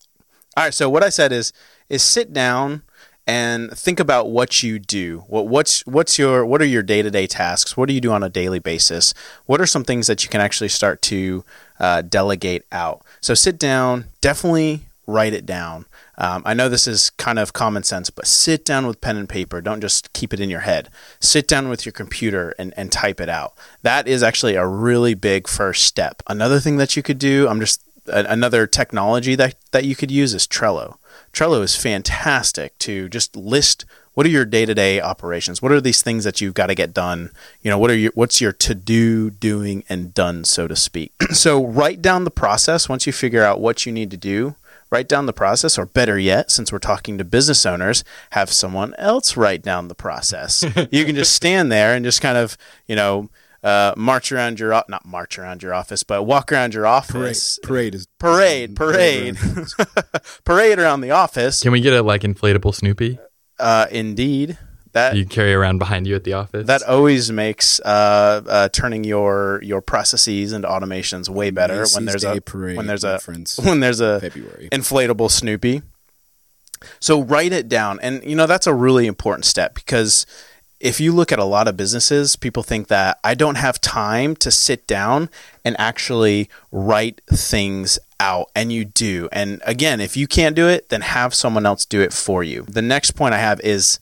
All 0.56 0.64
right. 0.64 0.74
So 0.74 0.88
what 0.90 1.02
I 1.02 1.08
said 1.08 1.32
is 1.32 1.52
is 1.88 2.02
sit 2.02 2.32
down 2.32 2.82
and 3.26 3.72
think 3.72 3.98
about 3.98 4.30
what 4.30 4.62
you 4.62 4.78
do. 4.78 5.24
What 5.26 5.48
what's 5.48 5.86
what's 5.86 6.18
your 6.18 6.46
what 6.46 6.62
are 6.62 6.66
your 6.66 6.82
day 6.82 7.02
to 7.02 7.10
day 7.10 7.26
tasks? 7.26 7.76
What 7.76 7.88
do 7.88 7.94
you 7.94 8.00
do 8.00 8.12
on 8.12 8.22
a 8.22 8.28
daily 8.28 8.58
basis? 8.58 9.14
What 9.46 9.60
are 9.60 9.66
some 9.66 9.84
things 9.84 10.06
that 10.06 10.22
you 10.22 10.30
can 10.30 10.40
actually 10.40 10.68
start 10.68 11.02
to 11.02 11.44
uh, 11.80 12.02
delegate 12.02 12.64
out? 12.70 13.02
So 13.20 13.34
sit 13.34 13.58
down. 13.58 14.06
Definitely 14.20 14.86
write 15.06 15.32
it 15.32 15.47
down. 15.47 15.87
Um, 16.19 16.43
I 16.44 16.55
know 16.55 16.69
this 16.69 16.87
is 16.87 17.11
kind 17.11 17.38
of 17.38 17.53
common 17.53 17.82
sense, 17.82 18.11
but 18.11 18.26
sit 18.26 18.64
down 18.64 18.87
with 18.87 19.00
pen 19.00 19.17
and 19.17 19.29
paper. 19.29 19.61
Don't 19.61 19.81
just 19.81 20.12
keep 20.12 20.32
it 20.32 20.41
in 20.41 20.50
your 20.50 20.61
head. 20.61 20.88
Sit 21.20 21.47
down 21.47 21.69
with 21.69 21.85
your 21.85 21.93
computer 21.93 22.55
and, 22.58 22.73
and 22.76 22.91
type 22.91 23.20
it 23.20 23.29
out. 23.29 23.55
That 23.82 24.08
is 24.08 24.23
actually 24.23 24.55
a 24.55 24.67
really 24.67 25.14
big 25.14 25.47
first 25.47 25.85
step. 25.85 26.23
Another 26.26 26.61
thing 26.61 26.76
that 26.79 26.97
you 26.97 27.03
could 27.03 27.19
do, 27.19 27.49
I'm 27.49 27.61
just 27.61 27.82
a- 28.08 28.31
another 28.31 28.67
technology 28.67 29.35
that, 29.35 29.55
that 29.73 29.85
you 29.85 29.94
could 29.94 30.11
use 30.11 30.35
is 30.35 30.47
Trello. 30.47 30.97
Trello 31.32 31.62
is 31.62 31.76
fantastic 31.76 32.79
to 32.79 33.09
just 33.09 33.37
list 33.37 33.85
what 34.17 34.25
are 34.25 34.31
your 34.31 34.47
day-to-day 34.47 34.99
operations 34.99 35.61
what 35.61 35.70
are 35.70 35.81
these 35.81 36.00
things 36.00 36.25
that 36.25 36.41
you've 36.41 36.55
got 36.55 36.69
to 36.69 36.75
get 36.75 36.94
done 36.94 37.31
you 37.61 37.70
know 37.70 37.79
what 37.79 37.91
are 37.91 37.97
your 37.97 38.11
what's 38.14 38.41
your 38.41 38.50
to-do 38.50 39.29
doing 39.29 39.85
and 39.91 40.14
done 40.14 40.43
so 40.43 40.67
to 40.67 40.75
speak 40.75 41.12
so 41.32 41.62
write 41.62 42.00
down 42.00 42.25
the 42.25 42.31
process 42.31 42.88
once 42.88 43.06
you 43.06 43.12
figure 43.12 43.44
out 43.44 43.61
what 43.61 43.85
you 43.85 43.93
need 43.93 44.11
to 44.11 44.17
do 44.17 44.55
write 44.91 45.09
down 45.09 45.27
the 45.27 45.33
process 45.33 45.79
or 45.79 45.87
better 45.87 46.19
yet 46.19 46.50
since 46.50 46.73
we're 46.73 46.79
talking 46.79 47.19
to 47.19 47.25
business 47.25 47.67
owners 47.67 48.05
have 48.31 48.50
someone 48.50 48.94
else 48.99 49.37
write 49.37 49.62
down 49.62 49.88
the 49.88 49.94
process. 49.94 50.65
You 50.91 51.05
can 51.05 51.15
just 51.17 51.35
stand 51.35 51.71
there 51.73 51.94
and 51.94 52.05
just 52.05 52.21
kind 52.21 52.38
of 52.38 52.56
you 52.87 52.94
know 52.97 53.29
uh, 53.62 53.93
march 53.97 54.31
around 54.31 54.61
your 54.61 54.71
not 54.88 55.05
march 55.05 55.38
around 55.38 55.62
your 55.62 55.75
office 55.75 56.03
but 56.05 56.23
walk 56.23 56.53
around 56.53 56.75
your 56.75 56.85
Parade, 56.85 56.97
office. 57.31 57.59
Parade. 57.62 57.94
Is 57.94 58.06
parade 58.19 58.77
parade. 58.77 59.37
Parade 60.44 60.79
around 60.79 61.00
the 61.00 61.11
office. 61.11 61.62
Can 61.62 61.73
we 61.73 61.81
get 61.81 61.93
a 61.93 62.03
like 62.03 62.23
inflatable 62.23 62.75
Snoopy? 62.75 63.19
Uh, 63.59 63.87
indeed 63.91 64.59
that 64.96 65.16
you 65.16 65.26
carry 65.26 65.52
around 65.54 65.78
behind 65.78 66.06
you 66.06 66.14
at 66.14 66.25
the 66.25 66.32
office? 66.32 66.66
that 66.66 66.82
always 66.82 67.31
makes 67.31 67.81
uh, 67.81 68.43
uh, 68.46 68.69
turning 68.70 69.04
your 69.04 69.60
your 69.62 69.81
processes 69.81 70.52
and 70.52 70.64
automations 70.64 71.28
way 71.28 71.50
better 71.50 71.87
when 71.94 72.04
there's 72.06 72.22
Day 72.22 72.38
a 72.38 72.40
Parade 72.40 72.76
when 72.76 72.87
there's 72.87 73.04
a 73.04 73.20
when 73.62 73.81
there's 73.81 74.00
a 74.00 74.20
February. 74.20 74.69
inflatable 74.72 75.31
Snoopy. 75.31 75.82
So 77.00 77.22
write 77.22 77.52
it 77.52 77.69
down, 77.69 77.98
and 78.02 78.22
you 78.25 78.37
know 78.37 78.46
that's 78.46 78.66
a 78.66 78.75
really 78.75 79.06
important 79.06 79.44
step 79.44 79.75
because 79.75 80.26
if 80.78 81.00
you 81.00 81.12
look 81.12 81.32
at 81.32 81.38
a 81.38 81.44
lot 81.44 81.69
of 81.69 81.76
businesses, 81.76 82.37
people 82.37 82.62
think 82.62 82.88
that 82.88 83.19
I 83.25 83.34
don't 83.34 83.54
have 83.54 83.81
time 83.81 84.37
to 84.37 84.50
sit 84.50 84.87
down 84.87 85.31
and 85.64 85.75
actually 85.78 86.50
write 86.70 87.22
things 87.31 87.99
out, 88.20 88.50
and 88.54 88.72
you 88.72 88.84
do. 88.84 89.28
And 89.32 89.62
again, 89.64 90.00
if 90.00 90.16
you 90.16 90.26
can't 90.26 90.54
do 90.54 90.69
it, 90.69 90.90
then 90.90 91.00
have 91.00 91.34
someone 91.34 91.66
else 91.66 91.84
do 91.84 92.00
it 92.00 92.12
for 92.12 92.44
you. 92.44 92.62
The 92.62 92.82
next 92.82 93.12
point 93.12 93.34
I 93.34 93.38
have 93.38 93.60
is 93.60 94.00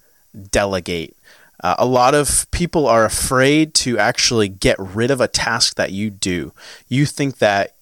delegate. 0.50 1.16
Uh, 1.62 1.76
a 1.78 1.86
lot 1.86 2.14
of 2.14 2.50
people 2.50 2.86
are 2.86 3.04
afraid 3.04 3.74
to 3.74 3.98
actually 3.98 4.48
get 4.48 4.76
rid 4.78 5.10
of 5.10 5.20
a 5.20 5.28
task 5.28 5.76
that 5.76 5.92
you 5.92 6.10
do. 6.10 6.52
You 6.88 7.06
think 7.06 7.38
that 7.38 7.74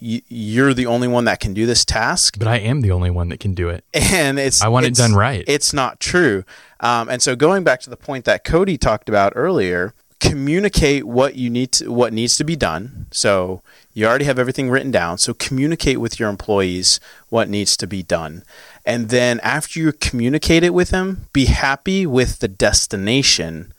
y- 0.00 0.22
you're 0.28 0.74
the 0.74 0.86
only 0.86 1.08
one 1.08 1.24
that 1.24 1.40
can 1.40 1.54
do 1.54 1.64
this 1.64 1.84
task, 1.84 2.38
but 2.38 2.48
I 2.48 2.56
am 2.58 2.80
the 2.80 2.90
only 2.90 3.10
one 3.10 3.28
that 3.28 3.40
can 3.40 3.54
do 3.54 3.68
it. 3.68 3.84
and 3.94 4.38
it's 4.38 4.62
I 4.62 4.68
want 4.68 4.86
it 4.86 4.94
done 4.94 5.14
right. 5.14 5.44
It's 5.46 5.72
not 5.72 6.00
true. 6.00 6.44
Um, 6.80 7.08
and 7.08 7.22
so 7.22 7.36
going 7.36 7.64
back 7.64 7.80
to 7.82 7.90
the 7.90 7.96
point 7.96 8.24
that 8.24 8.44
Cody 8.44 8.76
talked 8.76 9.08
about 9.08 9.32
earlier, 9.36 9.94
communicate 10.22 11.04
what 11.04 11.34
you 11.34 11.50
need 11.50 11.72
to 11.72 11.92
what 11.92 12.12
needs 12.12 12.36
to 12.36 12.44
be 12.44 12.56
done. 12.56 13.06
So 13.10 13.62
you 13.92 14.06
already 14.06 14.24
have 14.24 14.38
everything 14.38 14.70
written 14.70 14.90
down. 14.90 15.18
So 15.18 15.34
communicate 15.34 15.98
with 15.98 16.20
your 16.20 16.28
employees 16.28 17.00
what 17.28 17.48
needs 17.48 17.76
to 17.78 17.86
be 17.86 18.02
done. 18.02 18.42
And 18.84 19.10
then 19.10 19.38
after 19.40 19.78
you 19.78 19.92
communicate 19.92 20.64
it 20.64 20.74
with 20.74 20.90
them, 20.90 21.26
be 21.32 21.46
happy 21.46 22.06
with 22.06 22.40
the 22.40 22.48
destination, 22.48 23.72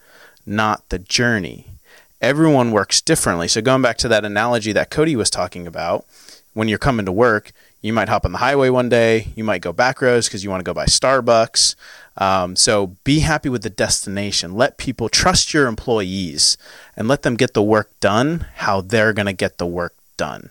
not 0.45 0.87
the 0.89 0.99
journey. 0.99 1.67
Everyone 2.21 2.71
works 2.71 3.01
differently. 3.01 3.49
So 3.49 3.61
going 3.61 3.81
back 3.81 3.97
to 3.97 4.07
that 4.07 4.23
analogy 4.23 4.71
that 4.71 4.89
Cody 4.89 5.15
was 5.15 5.29
talking 5.29 5.67
about, 5.67 6.05
when 6.53 6.67
you're 6.67 6.77
coming 6.77 7.05
to 7.05 7.11
work, 7.11 7.51
you 7.81 7.91
might 7.91 8.07
hop 8.07 8.23
on 8.23 8.31
the 8.31 8.37
highway 8.37 8.69
one 8.69 8.87
day, 8.87 9.33
you 9.35 9.43
might 9.43 9.61
go 9.61 9.73
back 9.73 10.01
roads 10.01 10.27
because 10.27 10.41
you 10.41 10.49
want 10.49 10.61
to 10.61 10.63
go 10.63 10.73
by 10.73 10.85
Starbucks. 10.85 11.75
Um, 12.15 12.55
so 12.55 12.95
be 13.03 13.19
happy 13.19 13.49
with 13.49 13.63
the 13.63 13.69
destination. 13.69 14.53
Let 14.53 14.77
people 14.77 15.09
trust 15.09 15.53
your 15.53 15.67
employees 15.67 16.57
and 16.95 17.09
let 17.09 17.23
them 17.23 17.35
get 17.35 17.53
the 17.53 17.63
work 17.63 17.89
done 17.99 18.45
how 18.55 18.79
they're 18.79 19.11
going 19.11 19.25
to 19.25 19.33
get 19.33 19.57
the 19.57 19.67
work 19.67 19.95
done. 20.15 20.49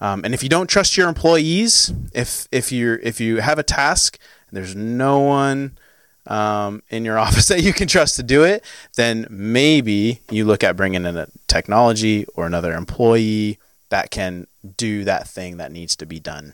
Um, 0.00 0.24
and 0.24 0.34
if 0.34 0.42
you 0.42 0.48
don't 0.48 0.68
trust 0.68 0.96
your 0.96 1.08
employees, 1.08 1.92
if 2.12 2.48
if 2.52 2.70
you 2.70 2.98
if 3.02 3.20
you 3.20 3.38
have 3.38 3.58
a 3.58 3.62
task 3.62 4.18
and 4.48 4.56
there's 4.56 4.76
no 4.76 5.20
one 5.20 5.78
um, 6.26 6.82
in 6.90 7.04
your 7.04 7.18
office 7.26 7.48
that 7.48 7.62
you 7.62 7.72
can 7.72 7.88
trust 7.88 8.16
to 8.16 8.22
do 8.22 8.44
it, 8.44 8.64
then 8.96 9.26
maybe 9.30 10.20
you 10.30 10.44
look 10.44 10.62
at 10.62 10.76
bringing 10.76 11.04
in 11.04 11.16
a 11.16 11.28
technology 11.46 12.26
or 12.34 12.46
another 12.46 12.74
employee 12.74 13.58
that 13.88 14.10
can 14.10 14.46
do 14.76 15.04
that 15.04 15.28
thing 15.28 15.56
that 15.58 15.72
needs 15.72 15.96
to 15.96 16.06
be 16.06 16.18
done. 16.18 16.52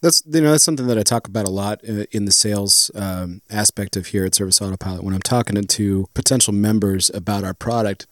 That's 0.00 0.22
you 0.26 0.42
know 0.42 0.50
that's 0.50 0.64
something 0.64 0.86
that 0.88 0.98
I 0.98 1.02
talk 1.02 1.26
about 1.26 1.46
a 1.46 1.50
lot 1.50 1.80
uh, 1.88 2.04
in 2.10 2.26
the 2.26 2.32
sales 2.32 2.90
um, 2.94 3.40
aspect 3.50 3.96
of 3.96 4.08
here 4.08 4.26
at 4.26 4.34
Service 4.34 4.60
Autopilot 4.60 5.02
when 5.02 5.14
I'm 5.14 5.22
talking 5.22 5.62
to 5.62 6.08
potential 6.12 6.52
members 6.52 7.10
about 7.14 7.44
our 7.44 7.54
product. 7.54 8.06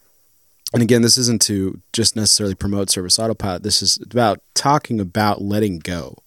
And 0.73 0.81
again, 0.81 1.03
this 1.03 1.17
isn't 1.17 1.41
to 1.43 1.79
just 1.93 2.15
necessarily 2.15 2.55
promote 2.55 2.89
Service 2.89 3.19
Autopilot. 3.19 3.63
This 3.63 3.81
is 3.81 3.99
about 4.01 4.39
talking 4.55 4.99
about 4.99 5.41
letting 5.41 5.79
go, 5.79 6.17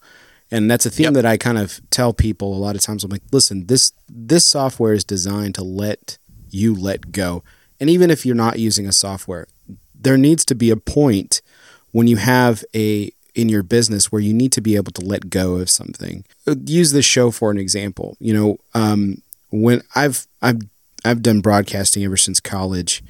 and 0.51 0.71
that's 0.71 0.87
a 0.87 0.91
theme 0.91 1.07
Yep. 1.07 1.15
that 1.15 1.27
I 1.27 1.37
kind 1.37 1.59
of 1.59 1.81
tell 1.91 2.13
people 2.13 2.55
a 2.55 2.59
lot 2.59 2.77
of 2.77 2.83
times. 2.83 3.03
I'm 3.03 3.11
like, 3.11 3.23
listen, 3.33 3.67
this 3.67 3.93
this 4.09 4.47
software 4.47 4.93
is 4.93 5.05
designed 5.05 5.57
to 5.57 5.65
let 5.65 6.19
you 6.49 6.75
let 6.75 7.11
go, 7.13 7.43
and 7.81 7.91
even 7.91 8.11
if 8.11 8.25
you're 8.25 8.37
not 8.37 8.59
using 8.59 8.87
a 8.87 8.93
software, 8.93 9.49
there 9.95 10.17
needs 10.17 10.45
to 10.45 10.55
be 10.55 10.71
a 10.71 10.77
point 10.77 11.43
when 11.91 12.07
you 12.07 12.17
have 12.17 12.65
a 12.75 13.11
in 13.35 13.49
your 13.49 13.63
business 13.63 14.11
where 14.11 14.23
you 14.23 14.33
need 14.33 14.53
to 14.53 14.61
be 14.63 14.77
able 14.77 14.93
to 14.93 15.05
let 15.05 15.29
go 15.29 15.57
of 15.57 15.69
something. 15.69 16.25
Use 16.65 16.93
this 16.93 17.05
show 17.05 17.31
for 17.31 17.51
an 17.51 17.59
example. 17.59 18.17
You 18.19 18.33
know, 18.33 18.59
um, 18.75 19.23
when 19.51 19.83
I've 19.95 20.27
I've 20.41 20.61
I've 21.07 21.23
done 21.23 21.41
broadcasting 21.41 22.05
ever 22.05 22.17
since 22.17 22.41
college, 22.41 23.03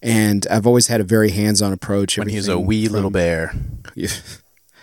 and 0.00 0.46
I've 0.50 0.66
always 0.66 0.86
had 0.88 1.00
a 1.00 1.04
very 1.04 1.30
hands-on 1.30 1.72
approach. 1.72 2.18
When 2.18 2.28
he 2.28 2.36
was 2.36 2.48
a 2.48 2.58
wee 2.58 2.86
from- 2.86 2.94
little 2.94 3.10
bear. 3.10 3.54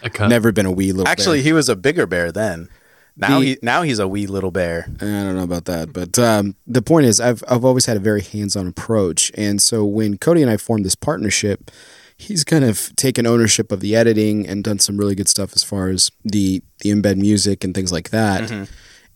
A 0.01 0.09
cup. 0.09 0.29
Never 0.29 0.53
been 0.53 0.65
a 0.65 0.71
wee 0.71 0.93
little. 0.93 1.09
Actually, 1.09 1.39
bear. 1.39 1.43
he 1.43 1.53
was 1.53 1.67
a 1.67 1.75
bigger 1.75 2.05
bear 2.05 2.31
then. 2.31 2.69
Now 3.17 3.39
The- 3.41 3.45
he 3.45 3.57
now 3.61 3.81
he's 3.81 3.99
a 3.99 4.07
wee 4.07 4.27
little 4.27 4.49
bear. 4.51 4.85
I 4.95 5.03
don't 5.03 5.35
know 5.35 5.43
about 5.43 5.65
that, 5.65 5.91
but 5.91 6.17
um, 6.17 6.55
the 6.65 6.81
point 6.81 7.05
is, 7.05 7.19
I've 7.19 7.43
I've 7.49 7.65
always 7.65 7.85
had 7.85 7.97
a 7.97 7.99
very 7.99 8.21
hands-on 8.21 8.65
approach, 8.67 9.29
and 9.35 9.61
so 9.61 9.83
when 9.83 10.17
Cody 10.17 10.41
and 10.41 10.49
I 10.49 10.55
formed 10.55 10.85
this 10.85 10.95
partnership, 10.95 11.69
he's 12.15 12.45
kind 12.45 12.63
of 12.63 12.95
taken 12.95 13.27
ownership 13.27 13.73
of 13.73 13.81
the 13.81 13.93
editing 13.93 14.47
and 14.47 14.63
done 14.63 14.79
some 14.79 14.95
really 14.97 15.15
good 15.15 15.27
stuff 15.27 15.51
as 15.53 15.63
far 15.65 15.89
as 15.89 16.11
the 16.23 16.63
the 16.79 16.91
embed 16.91 17.17
music 17.17 17.65
and 17.65 17.75
things 17.75 17.91
like 17.91 18.09
that. 18.11 18.49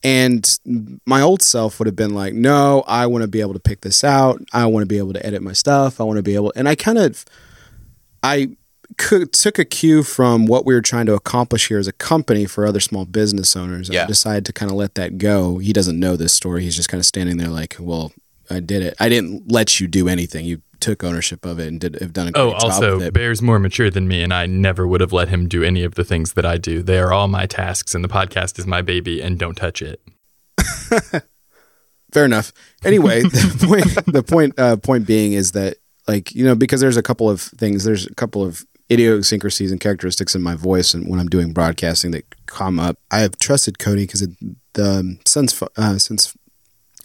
And 0.03 0.60
my 1.05 1.22
old 1.22 1.41
self 1.41 1.79
would 1.79 1.86
have 1.88 1.95
been 1.95 2.13
like, 2.13 2.33
no, 2.33 2.83
I 2.88 3.05
want 3.07 3.22
to 3.22 3.27
be 3.27 3.39
able 3.41 3.53
to 3.53 3.60
pick 3.60 3.81
this 3.81 4.03
out. 4.03 4.41
I 4.51 4.65
want 4.65 4.81
to 4.83 4.88
be 4.88 4.98
able 4.98 5.13
to 5.13 5.25
edit 5.25 5.41
my 5.41 5.53
stuff. 5.53 6.01
I 6.01 6.03
want 6.03 6.17
to 6.17 6.24
be 6.24 6.36
able, 6.36 6.51
and 6.55 6.67
I 6.67 6.75
kind 6.75 6.98
of, 6.98 7.24
I 8.22 8.50
could, 8.98 9.31
took 9.31 9.57
a 9.60 9.65
cue 9.65 10.03
from 10.03 10.45
what 10.45 10.65
we 10.65 10.74
were 10.74 10.81
trying 10.81 11.05
to 11.05 11.13
accomplish 11.13 11.69
here 11.69 11.79
as 11.79 11.88
a 11.88 11.93
company 11.93 12.45
for 12.45 12.65
other 12.65 12.79
small 12.81 13.05
business 13.05 13.55
owners. 13.55 13.88
and 13.89 13.98
I 13.98 14.01
Yeah. 14.01 14.07
decided 14.07 14.45
to 14.48 14.53
kind 14.53 14.69
of 14.72 14.77
let 14.77 14.95
that 14.95 15.17
go. 15.17 15.57
He 15.60 15.72
doesn't 15.74 16.00
know 16.00 16.15
this 16.17 16.33
story. 16.33 16.63
He's 16.63 16.75
just 16.75 16.89
kind 16.89 17.00
of 17.00 17.05
standing 17.05 17.38
there 17.38 17.48
like, 17.50 17.77
well, 17.79 18.12
I 18.50 18.59
did 18.59 18.83
it. 18.83 18.95
I 19.00 19.09
didn't 19.09 19.51
let 19.51 19.79
you 19.79 19.88
do 19.88 20.07
anything. 20.07 20.45
You 20.45 20.62
took 20.79 21.03
ownership 21.03 21.45
of 21.45 21.59
it 21.59 21.67
and 21.67 21.79
did 21.79 21.95
have 22.01 22.12
done 22.12 22.27
a 22.27 22.31
great 22.31 22.41
Oh, 22.41 22.51
job 22.51 22.63
also, 22.63 22.97
with 22.97 23.07
it. 23.07 23.13
Bear's 23.13 23.41
more 23.41 23.57
mature 23.57 23.89
than 23.89 24.07
me, 24.07 24.21
and 24.21 24.33
I 24.33 24.45
never 24.47 24.85
would 24.85 25.00
have 25.01 25.13
let 25.13 25.29
him 25.29 25.47
do 25.47 25.63
any 25.63 25.83
of 25.83 25.95
the 25.95 26.03
things 26.03 26.33
that 26.33 26.45
I 26.45 26.57
do. 26.57 26.83
They 26.83 27.00
are 27.00 27.13
all 27.13 27.27
my 27.27 27.45
tasks, 27.45 27.95
and 27.95 28.03
the 28.03 28.09
podcast 28.09 28.59
is 28.59 28.67
my 28.67 28.81
baby, 28.81 29.21
and 29.21 29.39
don't 29.39 29.55
touch 29.55 29.81
it. 29.81 30.01
Fair 32.12 32.25
enough. 32.25 32.51
Anyway, 32.83 33.21
the 33.23 33.65
point 33.65 34.13
the 34.13 34.23
point 34.23 34.59
uh, 34.59 34.75
point 34.77 35.07
being 35.07 35.33
is 35.33 35.53
that 35.53 35.77
like 36.07 36.33
you 36.35 36.45
know 36.45 36.53
because 36.55 36.81
there's 36.81 36.97
a 36.97 37.01
couple 37.01 37.29
of 37.29 37.41
things 37.41 37.85
there's 37.85 38.05
a 38.05 38.13
couple 38.13 38.43
of 38.43 38.65
idiosyncrasies 38.91 39.71
and 39.71 39.79
characteristics 39.79 40.35
in 40.35 40.41
my 40.41 40.53
voice 40.55 40.93
and 40.93 41.09
when 41.09 41.19
I'm 41.19 41.27
doing 41.29 41.53
broadcasting 41.53 42.12
that 42.12 42.25
come 42.45 42.79
up. 42.79 42.97
I 43.09 43.19
have 43.19 43.39
trusted 43.39 43.79
Cody 43.79 44.05
because 44.05 44.27
the 44.73 45.17
since 45.25 45.59
uh, 45.77 45.97
since 45.97 46.38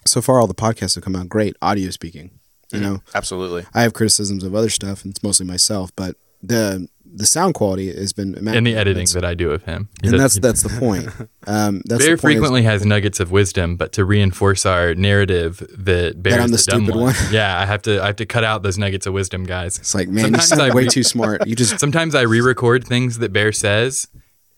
so 0.09 0.21
far 0.23 0.41
all 0.41 0.47
the 0.47 0.55
podcasts 0.55 0.95
have 0.97 1.05
come 1.05 1.15
out 1.17 1.29
great 1.29 1.57
audio 1.63 1.91
speaking. 1.91 2.31
You 2.73 2.81
know, 2.81 3.03
Absolutely. 3.15 3.65
I 3.73 3.81
have 3.83 3.95
criticisms 3.95 4.45
of 4.45 4.55
other 4.55 4.69
stuff 4.69 5.03
and 5.03 5.13
it's 5.13 5.23
mostly 5.23 5.47
myself, 5.47 5.91
but 5.97 6.17
the 6.43 6.89
the 7.11 7.25
sound 7.25 7.55
quality 7.55 7.91
has 7.91 8.13
been 8.13 8.35
And 8.47 8.67
the 8.67 8.75
editing 8.77 9.07
That's- 9.07 9.15
that 9.15 9.25
I 9.25 9.33
do 9.33 9.51
of 9.51 9.63
him. 9.65 9.89
He 10.03 10.09
and 10.09 10.19
does- 10.19 10.35
that's 10.35 10.61
that's 10.63 10.63
the 10.75 10.79
point. 10.79 11.09
Um, 11.47 11.81
that's 11.87 12.05
Bear 12.05 12.17
the 12.17 12.21
point 12.21 12.33
is- 12.35 12.37
frequently 12.37 12.63
has 12.65 12.85
nuggets 12.85 13.21
of 13.21 13.31
wisdom, 13.31 13.77
but 13.77 13.93
to 13.95 14.05
reinforce 14.05 14.67
our 14.67 14.95
narrative 14.95 15.67
that 15.79 16.23
Bear 16.23 16.41
I'm 16.43 16.53
is 16.53 16.67
the 16.67 16.71
dumb 16.73 16.85
stupid 16.85 16.95
one. 17.01 17.15
one. 17.15 17.15
Yeah, 17.33 17.59
I 17.59 17.65
have 17.65 17.81
to 17.83 18.03
I 18.03 18.07
have 18.09 18.17
to 18.17 18.27
cut 18.27 18.45
out 18.45 18.63
those 18.63 18.77
nuggets 18.77 19.07
of 19.07 19.15
wisdom, 19.15 19.45
guys. 19.45 19.79
it's 19.79 19.95
like 19.95 20.09
man, 20.09 20.17
you 20.17 20.23
Sometimes 20.41 20.49
sound 20.49 20.61
I 20.61 20.75
way 20.75 20.87
too 20.87 21.03
smart. 21.03 21.47
You 21.47 21.57
just 21.57 21.81
Sometimes 21.81 22.15
I 22.15 22.23
re-record 22.23 22.87
things 22.87 23.17
that 23.21 23.33
Bear 23.33 23.53
says 23.53 24.09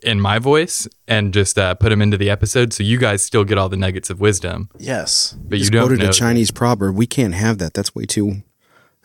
in 0.02 0.20
my 0.20 0.38
voice 0.38 0.88
and 1.08 1.32
just 1.32 1.58
uh, 1.58 1.74
put 1.74 1.88
them 1.90 2.00
into 2.02 2.16
the 2.16 2.30
episode, 2.30 2.72
so 2.72 2.82
you 2.82 2.98
guys 2.98 3.22
still 3.22 3.44
get 3.44 3.58
all 3.58 3.68
the 3.68 3.76
nuggets 3.76 4.10
of 4.10 4.20
wisdom, 4.20 4.68
Yes. 4.78 5.36
but 5.42 5.58
you 5.58 5.64
just 5.64 5.72
don't 5.72 5.82
quoted 5.88 6.02
know. 6.02 6.10
a 6.10 6.12
Chinese 6.12 6.50
proverb. 6.50 6.96
We 6.96 7.06
can't 7.06 7.34
have 7.34 7.58
that. 7.58 7.74
That's 7.74 7.94
way 7.94 8.04
too. 8.06 8.42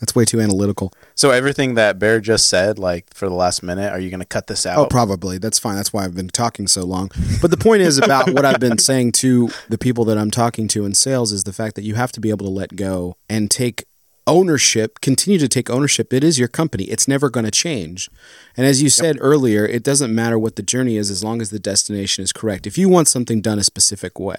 That's 0.02 0.14
way 0.14 0.26
too 0.26 0.42
analytical. 0.42 0.92
So 1.16 1.32
everything 1.32 1.76
that 1.76 1.98
Bear 2.00 2.20
just 2.20 2.50
said, 2.50 2.78
like 2.78 3.14
for 3.14 3.30
the 3.30 3.34
last 3.34 3.64
minute, 3.64 3.94
are 3.94 4.00
you 4.00 4.10
going 4.10 4.20
to 4.20 4.26
cut 4.26 4.48
this 4.48 4.66
out? 4.66 4.78
Oh, 4.78 4.86
probably. 4.88 5.38
That's 5.38 5.58
fine. 5.58 5.78
That's 5.78 5.94
why 5.94 6.04
I've 6.04 6.14
been 6.16 6.28
talking 6.28 6.68
so 6.68 6.84
long. 6.84 7.12
But 7.42 7.50
the 7.50 7.56
point 7.58 7.82
is 7.82 7.98
about 7.98 8.30
what 8.32 8.44
I've 8.44 8.60
been 8.60 8.78
saying 8.78 9.14
to 9.14 9.50
the 9.70 9.78
people 9.78 10.04
that 10.06 10.18
I'm 10.18 10.32
talking 10.32 10.68
to 10.70 10.84
in 10.86 10.96
sales 10.96 11.32
is 11.32 11.46
the 11.46 11.54
fact 11.54 11.76
that 11.76 11.84
you 11.84 11.96
have 11.96 12.12
to 12.12 12.20
be 12.20 12.30
able 12.30 12.46
to 12.46 12.52
let 12.52 12.76
go 12.76 13.16
and 13.30 13.50
take 13.50 13.86
ownership, 14.28 15.02
continue 15.02 15.38
to 15.40 15.48
take 15.48 15.70
ownership. 15.70 16.12
It 16.14 16.24
is 16.24 16.40
your 16.40 16.48
company. 16.48 16.86
It's 16.86 17.08
never 17.08 17.30
going 17.30 17.46
to 17.46 17.52
change. 17.52 18.10
And 18.58 18.66
as 18.66 18.82
you 18.82 18.90
said 18.90 19.18
earlier, 19.22 19.66
it 19.66 19.84
doesn't 19.84 20.14
matter 20.14 20.40
what 20.40 20.56
the 20.56 20.64
journey 20.64 20.98
is 20.98 21.12
as 21.12 21.24
long 21.24 21.42
as 21.42 21.50
the 21.52 21.60
destination 21.60 22.24
is 22.24 22.34
correct. 22.34 22.66
If 22.66 22.78
you 22.78 22.90
want 22.90 23.08
something 23.08 23.42
done 23.42 23.60
a 23.60 23.64
specific 23.64 24.20
way, 24.20 24.38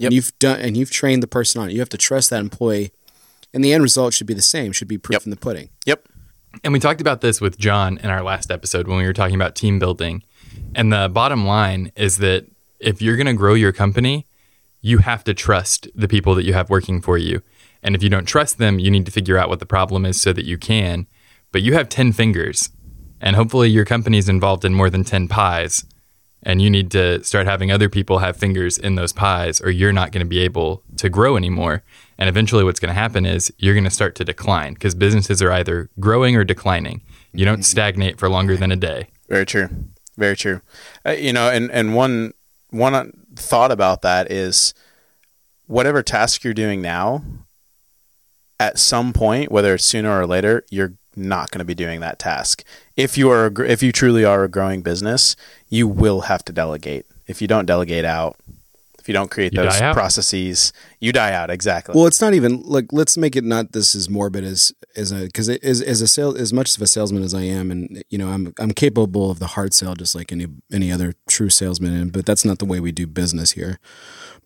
Yep. 0.00 0.06
and 0.08 0.14
you've 0.14 0.38
done 0.38 0.60
and 0.60 0.76
you've 0.76 0.92
trained 0.92 1.22
the 1.22 1.26
person 1.26 1.60
on 1.60 1.68
it, 1.70 1.72
you 1.72 1.80
have 1.80 1.88
to 1.88 1.98
trust 1.98 2.30
that 2.30 2.40
employee 2.40 2.92
and 3.52 3.64
the 3.64 3.72
end 3.72 3.82
result 3.82 4.14
should 4.14 4.26
be 4.28 4.34
the 4.34 4.42
same, 4.42 4.70
should 4.72 4.86
be 4.88 4.98
proof 4.98 5.14
Yep. 5.14 5.22
in 5.24 5.30
the 5.30 5.36
pudding. 5.36 5.70
Yep. 5.86 6.06
And 6.62 6.72
we 6.72 6.78
talked 6.78 7.00
about 7.00 7.20
this 7.20 7.40
with 7.40 7.58
John 7.58 7.98
in 7.98 8.10
our 8.10 8.22
last 8.22 8.50
episode 8.50 8.86
when 8.86 8.98
we 8.98 9.04
were 9.04 9.12
talking 9.12 9.34
about 9.34 9.54
team 9.56 9.78
building. 9.80 10.22
And 10.74 10.92
the 10.92 11.08
bottom 11.12 11.44
line 11.46 11.90
is 11.96 12.18
that 12.18 12.46
if 12.78 13.02
you're 13.02 13.16
going 13.16 13.26
to 13.26 13.32
grow 13.32 13.54
your 13.54 13.72
company, 13.72 14.26
you 14.80 14.98
have 14.98 15.24
to 15.24 15.34
trust 15.34 15.88
the 15.94 16.06
people 16.06 16.34
that 16.36 16.44
you 16.44 16.52
have 16.54 16.70
working 16.70 17.00
for 17.00 17.18
you. 17.18 17.42
And 17.82 17.94
if 17.94 18.02
you 18.02 18.08
don't 18.08 18.26
trust 18.26 18.58
them, 18.58 18.78
you 18.78 18.90
need 18.90 19.06
to 19.06 19.12
figure 19.12 19.38
out 19.38 19.48
what 19.48 19.60
the 19.60 19.66
problem 19.66 20.04
is 20.04 20.20
so 20.20 20.32
that 20.32 20.44
you 20.44 20.58
can. 20.58 21.06
But 21.52 21.62
you 21.62 21.74
have 21.74 21.88
10 21.88 22.12
fingers, 22.12 22.70
and 23.20 23.36
hopefully 23.36 23.68
your 23.68 23.84
company 23.84 24.18
is 24.18 24.28
involved 24.28 24.64
in 24.64 24.74
more 24.74 24.90
than 24.90 25.04
10 25.04 25.28
pies. 25.28 25.84
And 26.42 26.62
you 26.62 26.70
need 26.70 26.90
to 26.92 27.22
start 27.24 27.46
having 27.46 27.72
other 27.72 27.88
people 27.88 28.18
have 28.18 28.36
fingers 28.36 28.78
in 28.78 28.94
those 28.94 29.12
pies, 29.12 29.60
or 29.60 29.70
you're 29.70 29.92
not 29.92 30.12
going 30.12 30.24
to 30.24 30.28
be 30.28 30.38
able 30.40 30.84
to 30.96 31.08
grow 31.08 31.36
anymore. 31.36 31.82
And 32.16 32.28
eventually, 32.28 32.62
what's 32.62 32.78
going 32.78 32.94
to 32.94 33.00
happen 33.00 33.26
is 33.26 33.52
you're 33.58 33.74
going 33.74 33.84
to 33.84 33.90
start 33.90 34.14
to 34.16 34.24
decline 34.24 34.74
because 34.74 34.94
businesses 34.94 35.42
are 35.42 35.50
either 35.50 35.90
growing 35.98 36.36
or 36.36 36.44
declining. 36.44 37.02
You 37.32 37.44
don't 37.44 37.64
stagnate 37.64 38.18
for 38.18 38.28
longer 38.28 38.56
than 38.56 38.70
a 38.70 38.76
day. 38.76 39.08
Very 39.28 39.46
true. 39.46 39.68
Very 40.16 40.36
true. 40.36 40.60
Uh, 41.06 41.12
you 41.12 41.32
know, 41.32 41.48
and 41.48 41.70
and 41.70 41.94
one 41.94 42.34
one 42.70 43.12
thought 43.34 43.70
about 43.70 44.02
that 44.02 44.30
is 44.30 44.74
whatever 45.66 46.02
task 46.02 46.44
you're 46.44 46.54
doing 46.54 46.82
now, 46.82 47.22
at 48.60 48.78
some 48.78 49.12
point, 49.12 49.50
whether 49.50 49.74
it's 49.74 49.84
sooner 49.84 50.20
or 50.20 50.26
later, 50.26 50.64
you're 50.70 50.94
not 51.16 51.50
going 51.50 51.60
to 51.60 51.64
be 51.64 51.74
doing 51.74 52.00
that 52.00 52.18
task. 52.18 52.64
If 52.96 53.18
you 53.18 53.30
are, 53.30 53.46
a 53.46 53.60
if 53.62 53.82
you 53.82 53.92
truly 53.92 54.24
are 54.24 54.44
a 54.44 54.48
growing 54.48 54.82
business, 54.82 55.36
you 55.68 55.86
will 55.88 56.22
have 56.22 56.44
to 56.46 56.52
delegate. 56.52 57.06
If 57.26 57.42
you 57.42 57.48
don't 57.48 57.66
delegate 57.66 58.04
out, 58.04 58.36
if 58.98 59.08
you 59.08 59.14
don't 59.14 59.30
create 59.30 59.54
You 59.54 59.62
those 59.62 59.78
processes, 59.78 60.72
you 61.00 61.12
die 61.12 61.32
out. 61.32 61.50
Exactly. 61.50 61.94
Well, 61.94 62.06
it's 62.06 62.20
not 62.20 62.34
even 62.34 62.62
like 62.62 62.92
let's 62.92 63.16
make 63.16 63.36
it 63.36 63.44
not 63.44 63.72
this 63.72 63.94
as 63.94 64.08
morbid 64.10 64.44
as 64.44 64.72
as 64.96 65.12
a 65.12 65.24
because 65.24 65.48
as 65.48 65.80
as 65.80 66.02
a 66.02 66.06
sale 66.06 66.36
as 66.36 66.52
much 66.52 66.76
of 66.76 66.82
a 66.82 66.86
salesman 66.86 67.22
as 67.22 67.32
I 67.32 67.42
am, 67.42 67.70
and 67.70 68.02
you 68.10 68.18
know 68.18 68.28
I'm 68.28 68.52
I'm 68.58 68.72
capable 68.72 69.30
of 69.30 69.38
the 69.38 69.48
hard 69.48 69.72
sell 69.72 69.94
just 69.94 70.14
like 70.14 70.30
any 70.30 70.46
any 70.72 70.92
other 70.92 71.14
true 71.26 71.48
salesman, 71.48 72.10
but 72.10 72.26
that's 72.26 72.44
not 72.44 72.58
the 72.58 72.66
way 72.66 72.80
we 72.80 72.92
do 72.92 73.06
business 73.06 73.52
here. 73.52 73.78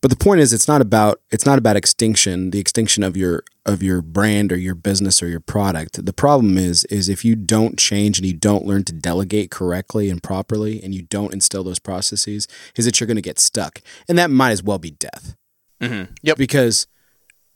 But 0.02 0.10
the 0.10 0.16
point 0.16 0.40
is, 0.40 0.52
it's 0.52 0.66
not 0.66 0.80
about 0.80 1.20
it's 1.30 1.46
not 1.46 1.58
about 1.58 1.76
extinction, 1.76 2.50
the 2.50 2.58
extinction 2.58 3.02
of 3.04 3.16
your 3.16 3.44
of 3.64 3.82
your 3.84 4.02
brand 4.02 4.52
or 4.52 4.56
your 4.56 4.74
business 4.74 5.22
or 5.22 5.28
your 5.28 5.38
product. 5.40 6.04
The 6.04 6.12
problem 6.12 6.58
is 6.58 6.84
is 6.86 7.08
if 7.08 7.24
you 7.24 7.36
don't 7.36 7.78
change 7.78 8.18
and 8.18 8.26
you 8.26 8.32
don't 8.34 8.66
learn 8.66 8.82
to 8.84 8.92
delegate 8.92 9.52
correctly 9.52 10.10
and 10.10 10.20
properly, 10.20 10.82
and 10.82 10.92
you 10.92 11.02
don't 11.02 11.32
instill 11.32 11.62
those 11.62 11.78
processes, 11.78 12.48
is 12.76 12.84
that 12.84 12.98
you're 12.98 13.06
going 13.06 13.14
to 13.14 13.22
get 13.22 13.38
stuck, 13.38 13.80
and 14.08 14.18
that 14.18 14.28
might 14.30 14.50
as 14.50 14.62
well 14.62 14.78
be 14.78 14.90
death 14.90 15.36
Mhm. 15.80 16.08
Yep. 16.22 16.36
because 16.36 16.88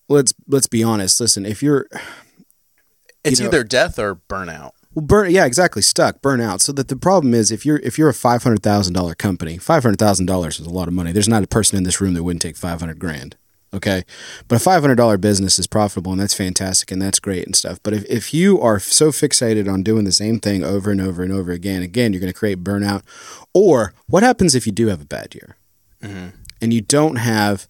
let's 0.09 0.33
let's 0.47 0.69
be 0.69 0.85
honest. 0.85 1.21
Listen, 1.21 1.45
if 1.45 1.65
you're 1.65 1.89
It's 3.25 3.41
know- 3.41 3.47
either 3.47 3.65
death 3.65 3.99
or 3.99 4.15
burnout. 4.15 4.71
Well, 4.97 5.05
burn, 5.05 5.31
yeah, 5.31 5.45
exactly, 5.45 5.83
stuck, 5.83 6.23
burnout. 6.23 6.63
So 6.63 6.73
that 6.73 6.89
the 6.89 6.97
problem 6.97 7.35
is, 7.35 7.53
if 7.53 7.67
you're 7.67 7.77
if 7.81 7.99
you're 7.99 8.09
a 8.09 8.15
five 8.15 8.43
hundred 8.43 8.63
thousand 8.63 8.95
dollar 8.95 9.15
company, 9.15 9.59
five 9.59 9.83
hundred 9.83 9.99
thousand 9.99 10.25
dollars 10.25 10.59
is 10.59 10.67
a 10.67 10.71
lot 10.71 10.89
of 10.89 10.95
money. 10.95 11.13
There's 11.13 11.29
not 11.29 11.45
a 11.45 11.47
person 11.47 11.77
in 11.77 11.85
this 11.85 12.01
room 12.01 12.15
that 12.15 12.25
wouldn't 12.25 12.41
take 12.41 12.57
five 12.57 12.81
hundred 12.81 12.99
grand. 12.99 13.37
Okay, 13.75 14.05
but 14.49 14.57
a 14.57 14.59
five 14.59 14.81
hundred 14.81 14.95
dollar 14.95 15.19
business 15.19 15.59
is 15.59 15.67
profitable, 15.67 16.13
and 16.13 16.21
that's 16.21 16.33
fantastic, 16.33 16.91
and 16.91 17.03
that's 17.03 17.21
great 17.21 17.45
and 17.45 17.55
stuff. 17.55 17.79
But 17.83 17.93
if, 17.93 18.05
if 18.07 18.33
you 18.33 18.59
are 18.63 18.81
so 18.81 19.11
fixated 19.11 19.71
on 19.71 19.83
doing 19.83 20.05
the 20.05 20.13
same 20.13 20.41
thing 20.41 20.65
over 20.65 20.91
and 20.91 21.01
over 21.01 21.23
and 21.23 21.31
over 21.31 21.53
again, 21.53 21.83
again, 21.83 22.15
you're 22.15 22.21
going 22.21 22.33
to 22.33 22.39
create 22.39 22.65
burnout. 22.65 23.03
Or 23.53 23.93
what 24.07 24.23
happens 24.23 24.55
if 24.55 24.65
you 24.67 24.73
do 24.73 24.87
have 24.87 25.03
a 25.03 25.05
bad 25.07 25.35
year, 25.35 25.57
mm-hmm. 26.03 26.29
and 26.63 26.73
you 26.73 26.81
don't 26.81 27.17
have 27.17 27.69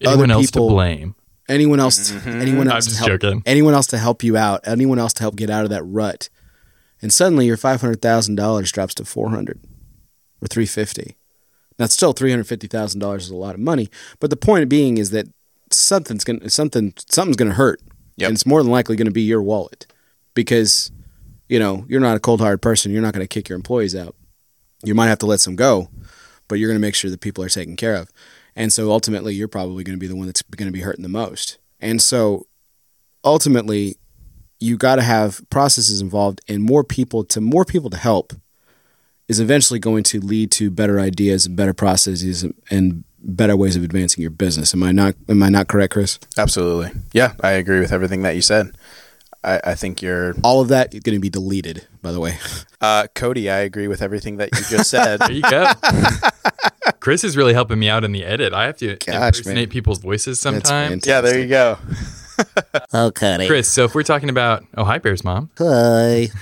Anyone 0.00 0.30
Other 0.30 0.32
else 0.34 0.46
people- 0.50 0.68
to 0.68 0.74
blame? 0.74 1.14
Anyone 1.50 1.80
else 1.80 2.12
mm-hmm. 2.12 2.40
anyone 2.40 2.68
I'm 2.68 2.76
else 2.76 2.86
to 2.86 2.96
help 2.96 3.20
joking. 3.20 3.42
anyone 3.44 3.74
else 3.74 3.86
to 3.88 3.98
help 3.98 4.22
you 4.22 4.36
out 4.36 4.60
anyone 4.64 4.98
else 4.98 5.12
to 5.14 5.22
help 5.22 5.36
get 5.36 5.50
out 5.50 5.64
of 5.64 5.70
that 5.70 5.82
rut. 5.84 6.28
And 7.02 7.10
suddenly 7.10 7.46
your 7.46 7.56
$500000 7.56 8.72
drops 8.72 8.94
to 8.94 9.04
400 9.04 9.58
or 10.42 10.46
350 10.46 11.16
now 11.78 11.86
it's 11.86 11.94
still 11.94 12.14
$350000 12.14 13.16
is 13.16 13.30
a 13.30 13.36
lot 13.36 13.54
of 13.54 13.60
money 13.60 13.88
but 14.18 14.30
the 14.30 14.36
point 14.36 14.68
being 14.68 14.98
is 14.98 15.10
that 15.10 15.26
something's 15.70 16.24
going 16.24 16.40
to 16.40 16.50
something 16.50 16.92
something's 17.08 17.36
going 17.36 17.50
to 17.50 17.56
hurt. 17.56 17.80
Yep. 18.16 18.28
and 18.28 18.36
it's 18.36 18.44
more 18.44 18.62
than 18.62 18.70
likely 18.70 18.96
going 18.96 19.06
to 19.06 19.12
be 19.12 19.22
your 19.22 19.42
wallet 19.42 19.86
because 20.34 20.92
you 21.48 21.58
know 21.58 21.86
you're 21.88 22.00
not 22.00 22.16
a 22.16 22.20
cold-hearted 22.20 22.60
person. 22.60 22.92
You're 22.92 23.02
not 23.02 23.14
going 23.14 23.24
to 23.24 23.28
kick 23.28 23.48
your 23.48 23.56
employees 23.56 23.96
out. 23.96 24.14
You 24.84 24.94
might 24.94 25.08
have 25.08 25.18
to 25.20 25.26
let 25.26 25.40
some 25.40 25.56
go 25.56 25.88
but 26.50 26.58
you're 26.58 26.68
going 26.68 26.78
to 26.78 26.86
make 26.86 26.96
sure 26.96 27.10
that 27.10 27.20
people 27.20 27.42
are 27.42 27.48
taken 27.48 27.76
care 27.76 27.94
of 27.94 28.10
and 28.60 28.70
so 28.70 28.90
ultimately, 28.90 29.32
you're 29.32 29.48
probably 29.48 29.84
going 29.84 29.96
to 29.96 30.00
be 30.00 30.06
the 30.06 30.14
one 30.14 30.26
that's 30.26 30.42
going 30.42 30.68
to 30.68 30.72
be 30.72 30.82
hurting 30.82 31.02
the 31.02 31.08
most. 31.08 31.56
And 31.80 32.02
so 32.02 32.46
ultimately, 33.24 33.96
you 34.58 34.76
got 34.76 34.96
to 34.96 35.02
have 35.02 35.40
processes 35.48 36.02
involved 36.02 36.42
and 36.46 36.62
more 36.62 36.84
people 36.84 37.24
to 37.24 37.40
more 37.40 37.64
people 37.64 37.88
to 37.88 37.96
help 37.96 38.34
is 39.28 39.40
eventually 39.40 39.78
going 39.80 40.02
to 40.02 40.20
lead 40.20 40.50
to 40.50 40.70
better 40.70 41.00
ideas 41.00 41.46
and 41.46 41.56
better 41.56 41.72
processes 41.72 42.44
and 42.70 43.04
better 43.18 43.56
ways 43.56 43.76
of 43.76 43.82
advancing 43.82 44.20
your 44.20 44.30
business. 44.30 44.74
Am 44.74 44.82
I 44.82 44.92
not 44.92 45.14
am 45.26 45.42
I 45.42 45.48
not 45.48 45.68
correct, 45.68 45.94
Chris? 45.94 46.18
Absolutely. 46.36 46.90
Yeah, 47.14 47.32
I 47.40 47.52
agree 47.52 47.80
with 47.80 47.92
everything 47.92 48.20
that 48.24 48.34
you 48.34 48.42
said. 48.42 48.76
I, 49.42 49.58
I 49.64 49.74
think 49.74 50.02
you're 50.02 50.34
All 50.44 50.60
of 50.60 50.68
that 50.68 50.92
is 50.92 51.00
going 51.00 51.16
to 51.16 51.20
be 51.20 51.30
deleted, 51.30 51.86
by 52.02 52.12
the 52.12 52.20
way. 52.20 52.36
uh, 52.82 53.06
Cody. 53.14 53.48
I 53.48 53.60
agree 53.60 53.88
with 53.88 54.02
everything 54.02 54.36
that 54.36 54.50
you 54.54 54.64
just 54.68 54.90
said. 54.90 55.20
There 55.30 55.32
you 55.32 55.42
go. 55.42 55.66
Chris 57.00 57.24
is 57.24 57.36
really 57.36 57.54
helping 57.54 57.78
me 57.78 57.88
out 57.88 58.04
in 58.04 58.12
the 58.12 58.24
edit. 58.24 58.52
I 58.52 58.64
have 58.66 58.76
to 58.78 58.96
Gosh, 58.96 59.06
impersonate 59.38 59.56
man. 59.56 59.68
people's 59.68 59.98
voices 59.98 60.40
sometimes. 60.40 61.06
Yeah, 61.06 61.20
there 61.20 61.38
you 61.38 61.48
go. 61.48 61.78
Oh, 62.94 63.10
Cody. 63.10 63.46
Chris, 63.46 63.70
so 63.70 63.84
if 63.84 63.94
we're 63.94 64.02
talking 64.02 64.30
about 64.30 64.64
oh 64.78 64.84
hi 64.84 64.96
Bears 64.98 65.22
mom. 65.24 65.50
Hi. 65.58 66.28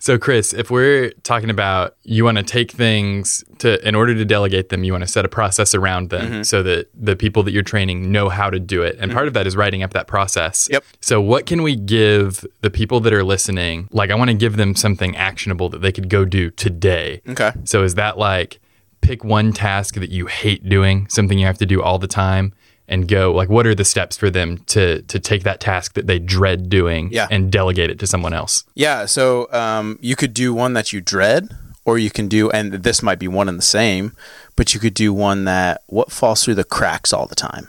So 0.00 0.16
Chris, 0.16 0.54
if 0.54 0.70
we're 0.70 1.10
talking 1.24 1.50
about 1.50 1.96
you 2.04 2.24
want 2.24 2.38
to 2.38 2.44
take 2.44 2.70
things 2.70 3.42
to 3.58 3.86
in 3.86 3.94
order 3.96 4.14
to 4.14 4.24
delegate 4.24 4.68
them, 4.68 4.84
you 4.84 4.92
want 4.92 5.02
to 5.02 5.08
set 5.08 5.24
a 5.24 5.28
process 5.28 5.74
around 5.74 6.10
them 6.10 6.30
Mm-hmm. 6.30 6.42
so 6.42 6.62
that 6.62 6.88
the 6.94 7.16
people 7.16 7.42
that 7.42 7.50
you're 7.52 7.62
training 7.64 8.12
know 8.12 8.28
how 8.28 8.48
to 8.48 8.58
do 8.60 8.82
it. 8.82 8.96
And 9.00 9.12
part 9.12 9.26
of 9.28 9.34
that 9.34 9.46
is 9.46 9.56
writing 9.56 9.82
up 9.82 9.92
that 9.94 10.06
process. 10.06 10.68
Yep. 10.70 10.84
So 11.00 11.20
what 11.20 11.46
can 11.46 11.62
we 11.62 11.74
give 11.74 12.46
the 12.60 12.70
people 12.70 13.00
that 13.00 13.12
are 13.12 13.24
listening? 13.24 13.88
Like 13.90 14.10
I 14.10 14.14
want 14.14 14.28
to 14.30 14.36
give 14.36 14.56
them 14.56 14.74
something 14.76 15.16
actionable 15.16 15.68
that 15.70 15.80
they 15.82 15.92
could 15.92 16.08
go 16.08 16.24
do 16.24 16.50
today. 16.50 17.20
Okay. 17.28 17.52
So 17.64 17.82
is 17.82 17.96
that 17.96 18.16
like 18.18 18.60
pick 19.00 19.24
one 19.24 19.52
task 19.52 19.94
that 19.94 20.10
you 20.10 20.26
hate 20.26 20.68
doing, 20.68 21.08
something 21.08 21.38
you 21.38 21.46
have 21.46 21.58
to 21.58 21.66
do 21.66 21.82
all 21.82 21.98
the 21.98 22.06
time 22.08 22.52
and 22.90 23.06
go 23.06 23.32
like 23.32 23.48
what 23.50 23.66
are 23.66 23.74
the 23.74 23.84
steps 23.84 24.16
for 24.16 24.30
them 24.30 24.58
to 24.66 25.02
to 25.02 25.18
take 25.18 25.42
that 25.44 25.60
task 25.60 25.92
that 25.94 26.06
they 26.06 26.18
dread 26.18 26.70
doing 26.70 27.10
Yeah. 27.12 27.26
and 27.30 27.52
delegate 27.52 27.90
it 27.90 27.98
to 28.00 28.06
someone 28.06 28.32
else? 28.32 28.64
Yeah, 28.74 29.04
so 29.06 29.52
um, 29.52 29.98
you 30.00 30.16
could 30.16 30.32
do 30.34 30.54
one 30.54 30.72
that 30.72 30.92
you 30.92 31.00
dread, 31.00 31.50
or 31.84 31.98
you 31.98 32.10
can 32.10 32.28
do, 32.28 32.50
and 32.50 32.72
this 32.72 33.02
might 33.02 33.18
be 33.18 33.28
one 33.28 33.48
and 33.48 33.58
the 33.58 33.62
same, 33.62 34.12
but 34.56 34.72
you 34.74 34.80
could 34.80 34.94
do 34.94 35.12
one 35.12 35.44
that 35.44 35.82
what 35.86 36.10
falls 36.12 36.44
through 36.44 36.54
the 36.56 36.64
cracks 36.64 37.12
all 37.12 37.26
the 37.26 37.34
time. 37.34 37.68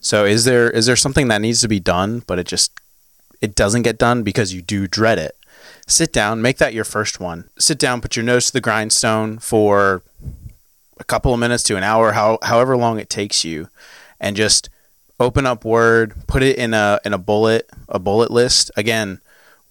So 0.00 0.24
is 0.24 0.44
there 0.44 0.70
is 0.70 0.86
there 0.86 0.96
something 0.96 1.28
that 1.28 1.40
needs 1.40 1.60
to 1.62 1.68
be 1.68 1.80
done, 1.80 2.22
but 2.26 2.38
it 2.38 2.46
just 2.46 2.72
it 3.40 3.54
doesn't 3.54 3.82
get 3.82 3.98
done 3.98 4.22
because 4.24 4.52
you 4.52 4.62
do 4.62 4.86
dread 4.88 5.18
it? 5.18 5.36
Sit 5.86 6.12
down, 6.12 6.42
make 6.42 6.58
that 6.58 6.74
your 6.74 6.84
first 6.84 7.18
one. 7.20 7.48
Sit 7.58 7.78
down, 7.78 8.00
put 8.00 8.14
your 8.16 8.24
nose 8.24 8.46
to 8.46 8.52
the 8.52 8.60
grindstone 8.60 9.38
for 9.38 10.02
a 10.98 11.04
couple 11.04 11.32
of 11.32 11.40
minutes 11.40 11.62
to 11.64 11.76
an 11.76 11.82
hour, 11.82 12.12
how, 12.12 12.38
however 12.42 12.76
long 12.76 12.98
it 12.98 13.10
takes 13.10 13.44
you, 13.44 13.68
and 14.20 14.36
just 14.36 14.68
open 15.20 15.46
up 15.46 15.64
Word, 15.64 16.14
put 16.26 16.42
it 16.42 16.56
in 16.56 16.74
a 16.74 17.00
in 17.04 17.12
a 17.12 17.18
bullet 17.18 17.68
a 17.88 17.98
bullet 17.98 18.30
list. 18.30 18.70
Again, 18.76 19.20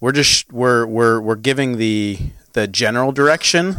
we're 0.00 0.12
just 0.12 0.52
we're 0.52 0.86
we're 0.86 1.20
we're 1.20 1.36
giving 1.36 1.78
the 1.78 2.18
the 2.52 2.66
general 2.66 3.12
direction. 3.12 3.76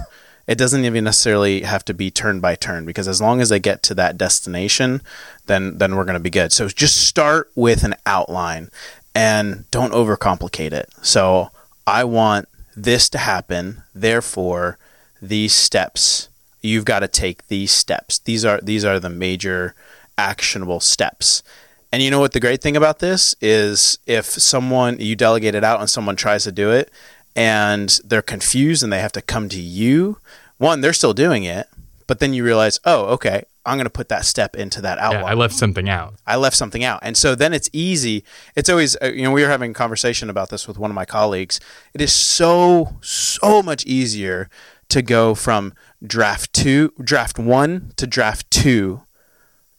It 0.47 0.57
doesn't 0.57 0.83
even 0.83 1.03
necessarily 1.03 1.61
have 1.61 1.85
to 1.85 1.93
be 1.93 2.09
turn 2.09 2.39
by 2.39 2.55
turn 2.55 2.85
because 2.85 3.07
as 3.07 3.21
long 3.21 3.39
as 3.39 3.49
they 3.49 3.59
get 3.59 3.83
to 3.83 3.93
that 3.95 4.17
destination, 4.17 5.01
then 5.45 5.77
then 5.77 5.95
we're 5.95 6.05
going 6.05 6.15
to 6.15 6.19
be 6.19 6.31
good. 6.31 6.51
So 6.51 6.67
just 6.67 7.07
start 7.07 7.51
with 7.55 7.83
an 7.83 7.95
outline 8.05 8.69
and 9.13 9.69
don't 9.69 9.93
overcomplicate 9.93 10.71
it. 10.71 10.89
So 11.01 11.51
I 11.85 12.03
want 12.03 12.47
this 12.75 13.09
to 13.09 13.17
happen, 13.17 13.83
therefore 13.93 14.77
these 15.21 15.53
steps 15.53 16.29
you've 16.61 16.85
got 16.85 16.99
to 16.99 17.07
take 17.07 17.47
these 17.47 17.71
steps. 17.71 18.19
These 18.19 18.45
are 18.45 18.59
these 18.61 18.85
are 18.85 18.99
the 18.99 19.09
major 19.09 19.75
actionable 20.17 20.79
steps. 20.79 21.43
And 21.91 22.03
you 22.03 22.11
know 22.11 22.19
what 22.19 22.33
the 22.33 22.39
great 22.39 22.61
thing 22.61 22.75
about 22.77 22.99
this 22.99 23.35
is 23.41 23.97
if 24.05 24.25
someone 24.25 24.99
you 24.99 25.15
delegate 25.15 25.55
it 25.55 25.63
out 25.63 25.79
and 25.79 25.89
someone 25.89 26.15
tries 26.15 26.43
to 26.43 26.51
do 26.51 26.71
it 26.71 26.91
and 27.35 27.99
they're 28.03 28.21
confused 28.21 28.83
and 28.83 28.93
they 28.93 28.99
have 28.99 29.11
to 29.13 29.21
come 29.21 29.49
to 29.49 29.59
you, 29.59 30.17
one, 30.57 30.81
they're 30.81 30.93
still 30.93 31.13
doing 31.13 31.45
it, 31.45 31.67
but 32.05 32.19
then 32.19 32.33
you 32.33 32.43
realize, 32.43 32.79
oh, 32.85 33.05
okay, 33.05 33.43
I'm 33.65 33.77
going 33.77 33.85
to 33.85 33.91
put 33.91 34.09
that 34.09 34.25
step 34.25 34.55
into 34.55 34.81
that 34.81 34.97
Yeah, 34.97 35.05
outline. 35.05 35.31
I 35.31 35.33
left 35.33 35.53
something 35.55 35.89
out. 35.89 36.15
I 36.27 36.35
left 36.35 36.55
something 36.55 36.83
out. 36.83 36.99
And 37.01 37.17
so 37.17 37.33
then 37.33 37.53
it's 37.53 37.69
easy. 37.73 38.23
It's 38.55 38.69
always, 38.69 38.95
uh, 39.01 39.07
you 39.07 39.23
know, 39.23 39.31
we 39.31 39.41
were 39.41 39.49
having 39.49 39.71
a 39.71 39.75
conversation 39.75 40.29
about 40.29 40.49
this 40.49 40.67
with 40.67 40.77
one 40.77 40.91
of 40.91 40.95
my 40.95 41.05
colleagues. 41.05 41.59
It 41.93 42.01
is 42.01 42.13
so, 42.13 42.95
so 43.01 43.63
much 43.63 43.85
easier 43.85 44.49
to 44.89 45.01
go 45.01 45.35
from 45.35 45.73
draft 46.05 46.53
two, 46.53 46.93
draft 47.01 47.37
one 47.37 47.93
to 47.97 48.07
draft 48.07 48.49
two 48.51 49.03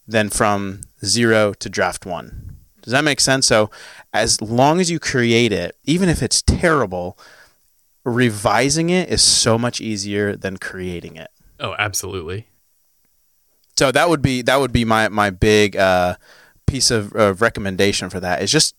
than 0.07 0.29
from 0.29 0.81
zero 1.03 1.53
to 1.53 1.69
draft 1.69 2.05
one. 2.05 2.57
Does 2.81 2.91
that 2.91 3.03
make 3.03 3.19
sense? 3.19 3.47
So 3.47 3.69
as 4.13 4.41
long 4.41 4.79
as 4.79 4.89
you 4.89 4.99
create 4.99 5.51
it, 5.51 5.75
even 5.83 6.09
if 6.09 6.23
it's 6.23 6.41
terrible, 6.41 7.17
revising 8.03 8.89
it 8.89 9.09
is 9.09 9.21
so 9.21 9.57
much 9.57 9.79
easier 9.79 10.35
than 10.35 10.57
creating 10.57 11.15
it. 11.15 11.29
Oh, 11.59 11.75
absolutely. 11.77 12.47
So 13.77 13.91
that 13.91 14.09
would 14.09 14.21
be 14.21 14.41
that 14.43 14.59
would 14.59 14.71
be 14.71 14.85
my 14.85 15.09
my 15.09 15.29
big 15.29 15.75
uh, 15.75 16.15
piece 16.65 16.91
of, 16.91 17.13
of 17.13 17.41
recommendation 17.41 18.09
for 18.09 18.19
that 18.19 18.41
is 18.41 18.51
just 18.51 18.75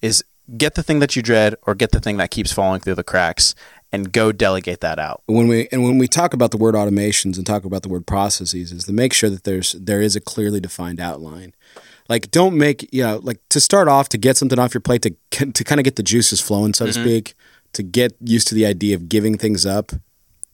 is 0.00 0.24
get 0.56 0.74
the 0.74 0.82
thing 0.82 0.98
that 0.98 1.16
you 1.16 1.22
dread 1.22 1.54
or 1.62 1.74
get 1.74 1.92
the 1.92 2.00
thing 2.00 2.16
that 2.18 2.30
keeps 2.30 2.52
falling 2.52 2.80
through 2.80 2.94
the 2.94 3.04
cracks 3.04 3.54
and 3.92 4.12
go 4.12 4.32
delegate 4.32 4.80
that 4.80 4.98
out. 4.98 5.22
when 5.26 5.48
we 5.48 5.68
and 5.70 5.82
when 5.82 5.98
we 5.98 6.08
talk 6.08 6.32
about 6.34 6.50
the 6.50 6.56
word 6.56 6.74
automations 6.74 7.36
and 7.36 7.46
talk 7.46 7.64
about 7.64 7.82
the 7.82 7.88
word 7.88 8.06
processes 8.06 8.72
is 8.72 8.84
to 8.84 8.92
make 8.92 9.12
sure 9.12 9.30
that 9.30 9.44
there's 9.44 9.72
there 9.72 10.00
is 10.00 10.16
a 10.16 10.20
clearly 10.20 10.60
defined 10.60 11.00
outline 11.00 11.54
like 12.08 12.30
don't 12.30 12.56
make 12.56 12.88
you 12.92 13.02
know 13.02 13.18
like 13.22 13.38
to 13.48 13.60
start 13.60 13.88
off 13.88 14.08
to 14.08 14.18
get 14.18 14.36
something 14.36 14.58
off 14.58 14.74
your 14.74 14.80
plate 14.80 15.02
to 15.02 15.46
to 15.52 15.64
kind 15.64 15.80
of 15.80 15.84
get 15.84 15.96
the 15.96 16.02
juices 16.02 16.40
flowing 16.40 16.74
so 16.74 16.86
to 16.86 16.92
mm-hmm. 16.92 17.02
speak 17.02 17.34
to 17.72 17.82
get 17.82 18.14
used 18.20 18.48
to 18.48 18.54
the 18.54 18.66
idea 18.66 18.94
of 18.96 19.08
giving 19.08 19.36
things 19.36 19.64
up 19.66 19.92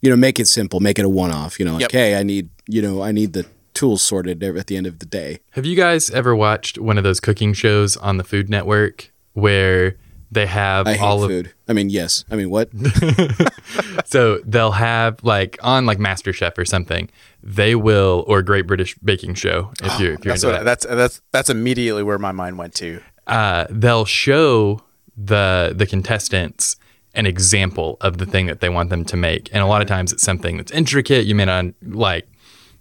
you 0.00 0.10
know 0.10 0.16
make 0.16 0.38
it 0.38 0.46
simple 0.46 0.80
make 0.80 0.98
it 0.98 1.04
a 1.04 1.08
one 1.08 1.30
off 1.30 1.58
you 1.58 1.64
know 1.64 1.72
like 1.72 1.82
Yep. 1.82 1.92
hey 1.92 2.16
i 2.16 2.22
need 2.22 2.50
you 2.66 2.82
know 2.82 3.02
i 3.02 3.12
need 3.12 3.32
the 3.32 3.46
tools 3.74 4.02
sorted 4.02 4.42
at 4.42 4.66
the 4.66 4.76
end 4.76 4.88
of 4.88 4.98
the 4.98 5.06
day 5.06 5.38
Have 5.52 5.64
you 5.64 5.76
guys 5.76 6.10
ever 6.10 6.34
watched 6.34 6.78
one 6.78 6.98
of 6.98 7.04
those 7.04 7.20
cooking 7.20 7.52
shows 7.52 7.96
on 7.96 8.16
the 8.16 8.24
Food 8.24 8.50
Network 8.50 9.12
where 9.34 9.94
they 10.30 10.46
have 10.46 10.86
i 10.86 10.94
hate 10.94 11.02
all 11.02 11.24
of 11.24 11.30
food 11.30 11.52
i 11.68 11.72
mean 11.72 11.88
yes 11.88 12.24
i 12.30 12.36
mean 12.36 12.50
what 12.50 12.68
so 14.04 14.38
they'll 14.44 14.72
have 14.72 15.22
like 15.22 15.58
on 15.62 15.86
like 15.86 15.98
MasterChef 15.98 16.56
or 16.58 16.64
something. 16.64 17.10
They 17.42 17.74
will 17.74 18.24
or 18.26 18.42
Great 18.42 18.66
British 18.66 18.96
Baking 18.98 19.34
Show 19.34 19.70
if 19.82 20.00
you're 20.00 20.14
if 20.14 20.24
you're 20.24 20.32
That's 20.32 20.42
into 20.42 20.54
what, 20.54 20.64
that. 20.64 20.64
that's 20.64 20.86
that's 20.86 21.20
that's 21.32 21.50
immediately 21.50 22.02
where 22.02 22.18
my 22.18 22.32
mind 22.32 22.58
went 22.58 22.74
to. 22.76 23.00
uh, 23.26 23.66
they'll 23.70 24.04
show 24.04 24.82
the 25.16 25.72
the 25.76 25.86
contestants 25.86 26.76
an 27.14 27.26
example 27.26 27.96
of 28.00 28.18
the 28.18 28.26
thing 28.26 28.46
that 28.46 28.60
they 28.60 28.68
want 28.68 28.90
them 28.90 29.04
to 29.04 29.16
make, 29.16 29.48
and 29.52 29.62
a 29.62 29.66
lot 29.66 29.82
of 29.82 29.88
times 29.88 30.12
it's 30.12 30.22
something 30.22 30.56
that's 30.56 30.72
intricate. 30.72 31.26
You 31.26 31.34
may 31.34 31.44
not 31.44 31.66
like. 31.82 32.28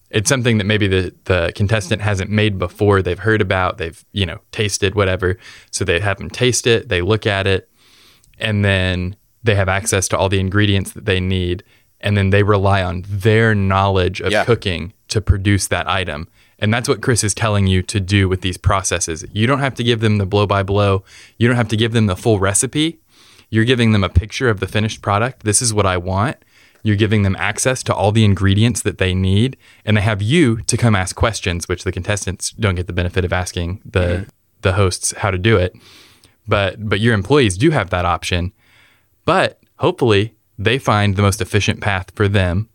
It's 0.10 0.30
something 0.30 0.58
that 0.58 0.64
maybe 0.64 0.88
the, 0.88 1.14
the 1.26 1.52
contestant 1.56 2.02
hasn't 2.02 2.30
made 2.30 2.58
before. 2.58 3.02
They've 3.02 3.20
heard 3.20 3.42
about. 3.42 3.78
They've 3.78 4.04
you 4.14 4.26
know 4.26 4.40
tasted 4.52 4.96
whatever. 4.96 5.38
So 5.72 5.84
they 5.86 6.00
have 6.00 6.18
them 6.18 6.30
taste 6.30 6.66
it. 6.68 6.90
They 6.90 7.02
look 7.02 7.26
at 7.28 7.46
it, 7.48 7.70
and 8.40 8.64
then 8.64 9.16
they 9.44 9.56
have 9.56 9.70
access 9.70 10.08
to 10.10 10.18
all 10.18 10.30
the 10.30 10.40
ingredients 10.40 10.92
that 10.94 11.06
they 11.06 11.20
need, 11.20 11.64
and 12.02 12.16
then 12.18 12.30
they 12.30 12.44
rely 12.44 12.84
on 12.84 13.04
their 13.08 13.54
knowledge 13.56 14.22
of 14.22 14.32
Yeah. 14.32 14.46
cooking 14.46 14.94
to 15.10 15.22
produce 15.22 15.68
that 15.68 15.88
item. 15.90 16.28
And 16.60 16.74
that's 16.74 16.90
what 16.90 17.02
Chris 17.02 17.24
is 17.24 17.34
telling 17.36 17.68
you 17.68 17.82
to 17.84 18.00
do 18.00 18.28
with 18.28 18.42
these 18.42 18.58
processes. 18.58 19.24
You 19.32 19.46
don't 19.46 19.60
have 19.60 19.76
to 19.76 19.84
give 19.84 20.00
them 20.00 20.18
the 20.18 20.26
blow 20.26 20.48
by 20.48 20.64
blow. 20.64 21.04
You 21.38 21.48
don't 21.48 21.56
have 21.58 21.68
to 21.70 21.78
give 21.78 21.92
them 21.94 22.08
the 22.08 22.16
full 22.16 22.40
recipe. 22.40 23.00
You're 23.50 23.64
giving 23.66 23.92
them 23.92 24.04
a 24.04 24.10
picture 24.10 24.50
of 24.50 24.60
the 24.60 24.68
finished 24.68 25.02
product. 25.02 25.44
This 25.44 25.62
is 25.62 25.74
what 25.74 25.86
I 25.86 25.98
want. 25.98 26.38
You're 26.84 26.96
giving 26.96 27.24
them 27.24 27.36
access 27.38 27.84
to 27.84 27.94
all 27.94 28.12
the 28.12 28.24
ingredients 28.24 28.82
that 28.84 28.98
they 28.98 29.14
need, 29.14 29.58
and 29.86 29.98
they 29.98 30.02
have 30.02 30.22
you 30.22 30.62
to 30.64 30.78
come 30.78 30.96
ask 30.96 31.16
questions, 31.16 31.68
which 31.68 31.84
the 31.84 31.92
contestants 31.92 32.52
don't 32.52 32.76
get 32.76 32.88
the 32.88 32.94
benefit 32.94 33.26
of 33.26 33.34
asking 33.34 33.82
the 33.86 34.28
the 34.62 34.74
hosts 34.74 35.14
how 35.18 35.32
to 35.32 35.38
do 35.38 35.58
it. 35.58 35.76
But 36.48 36.90
but 36.90 37.00
your 37.00 37.14
employees 37.14 37.58
do 37.58 37.72
have 37.72 37.90
that 37.90 38.06
option. 38.06 38.54
But 39.26 39.60
hopefully 39.80 40.36
they 40.58 40.78
find 40.80 41.16
the 41.16 41.22
most 41.22 41.42
efficient 41.42 41.82
path 41.82 42.12
for 42.16 42.28
them 42.28 42.70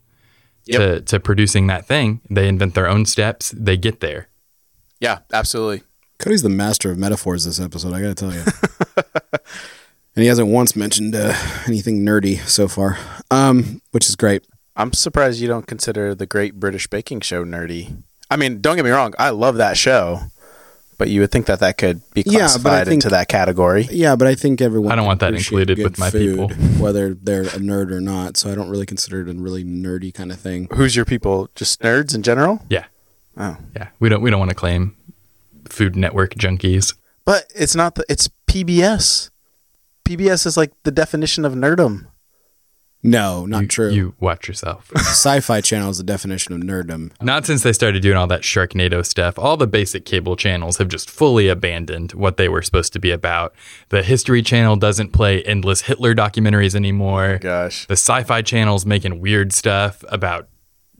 to, 0.70 1.00
to 1.00 1.18
producing 1.18 1.66
that 1.66 1.86
thing. 1.86 2.20
They 2.30 2.46
invent 2.46 2.74
their 2.74 2.86
own 2.86 3.04
steps. 3.06 3.50
They 3.56 3.76
get 3.76 4.00
there. 4.00 4.28
Yeah, 5.00 5.20
absolutely. 5.32 5.82
cody's 6.18 6.42
the 6.42 6.48
master 6.48 6.92
of 6.92 6.98
metaphors 6.98 7.44
this 7.44 7.58
episode 7.58 7.92
i 7.92 8.00
gotta 8.00 8.14
tell 8.14 8.32
you 8.32 8.44
and 10.14 10.22
he 10.22 10.26
hasn't 10.26 10.46
once 10.46 10.76
mentioned 10.76 11.16
uh, 11.16 11.34
anything 11.66 12.04
nerdy 12.04 12.38
so 12.46 12.68
far 12.68 12.96
um, 13.32 13.80
which 13.92 14.08
is 14.08 14.16
great 14.16 14.46
I'm 14.76 14.92
surprised 14.92 15.40
you 15.40 15.48
don't 15.48 15.66
consider 15.66 16.14
the 16.14 16.24
Great 16.26 16.54
British 16.58 16.86
Baking 16.86 17.20
Show 17.20 17.44
nerdy. 17.44 18.02
I 18.30 18.36
mean, 18.36 18.60
don't 18.62 18.76
get 18.76 18.84
me 18.86 18.90
wrong, 18.90 19.12
I 19.18 19.28
love 19.30 19.56
that 19.56 19.76
show, 19.76 20.20
but 20.96 21.10
you 21.10 21.20
would 21.20 21.30
think 21.30 21.44
that 21.46 21.60
that 21.60 21.76
could 21.76 22.00
be 22.14 22.22
Yeah, 22.24 22.24
but 22.24 22.34
I 22.34 22.38
classified 22.38 22.86
think- 22.86 22.94
into 23.04 23.10
that 23.10 23.28
category. 23.28 23.86
Yeah, 23.90 24.16
but 24.16 24.26
I 24.28 24.34
think 24.34 24.62
everyone. 24.62 24.90
I 24.90 24.96
don't 24.96 25.04
want 25.04 25.20
that 25.20 25.34
appreciate 25.34 25.68
included 25.68 25.76
good 25.76 25.84
with 25.84 25.98
my 25.98 26.10
people. 26.10 26.48
whether 26.82 27.12
they're 27.12 27.42
a 27.42 27.60
nerd 27.60 27.90
or 27.92 28.00
not. 28.00 28.38
So 28.38 28.50
I 28.50 28.54
don't 28.54 28.70
really 28.70 28.86
consider 28.86 29.20
it 29.20 29.28
a 29.28 29.34
really 29.38 29.62
nerdy 29.64 30.12
kind 30.14 30.32
of 30.32 30.38
thing. 30.40 30.68
Who's 30.74 30.96
your 30.96 31.04
people? 31.04 31.50
Just 31.54 31.82
nerds 31.82 32.14
in 32.14 32.22
general? 32.22 32.62
Yeah. 32.70 32.86
Oh, 33.36 33.56
Yeah. 33.76 33.88
We 34.00 34.08
don't 34.08 34.22
we 34.22 34.30
don't 34.30 34.40
want 34.40 34.50
to 34.50 34.54
claim 34.64 34.96
Food 35.68 35.96
Network 35.96 36.34
junkies. 36.34 36.94
but 37.26 37.44
it's 37.54 37.74
not 37.76 37.94
the. 37.96 38.04
It's 38.08 38.28
PBS. 38.48 39.28
PBS 40.06 40.46
is 40.46 40.56
like 40.56 40.72
the 40.84 40.90
definition 40.90 41.44
of 41.44 41.52
nerdum. 41.52 42.06
No, 43.04 43.46
not 43.46 43.62
you, 43.62 43.68
true. 43.68 43.90
You 43.90 44.14
watch 44.20 44.46
yourself. 44.46 44.92
Sci-fi 44.96 45.60
channel 45.60 45.90
is 45.90 45.98
the 45.98 46.04
definition 46.04 46.54
of 46.54 46.60
nerddom. 46.60 47.10
Not 47.20 47.44
since 47.46 47.64
they 47.64 47.72
started 47.72 48.00
doing 48.00 48.16
all 48.16 48.28
that 48.28 48.42
Sharknado 48.42 49.04
stuff. 49.04 49.38
All 49.38 49.56
the 49.56 49.66
basic 49.66 50.04
cable 50.04 50.36
channels 50.36 50.76
have 50.76 50.86
just 50.88 51.10
fully 51.10 51.48
abandoned 51.48 52.12
what 52.12 52.36
they 52.36 52.48
were 52.48 52.62
supposed 52.62 52.92
to 52.92 53.00
be 53.00 53.10
about. 53.10 53.54
The 53.88 54.04
History 54.04 54.40
Channel 54.40 54.76
doesn't 54.76 55.10
play 55.12 55.42
endless 55.42 55.82
Hitler 55.82 56.14
documentaries 56.14 56.76
anymore. 56.76 57.38
Gosh. 57.40 57.86
The 57.86 57.94
Sci 57.96 58.22
Fi 58.22 58.40
Channel's 58.42 58.86
making 58.86 59.20
weird 59.20 59.52
stuff 59.52 60.04
about 60.08 60.48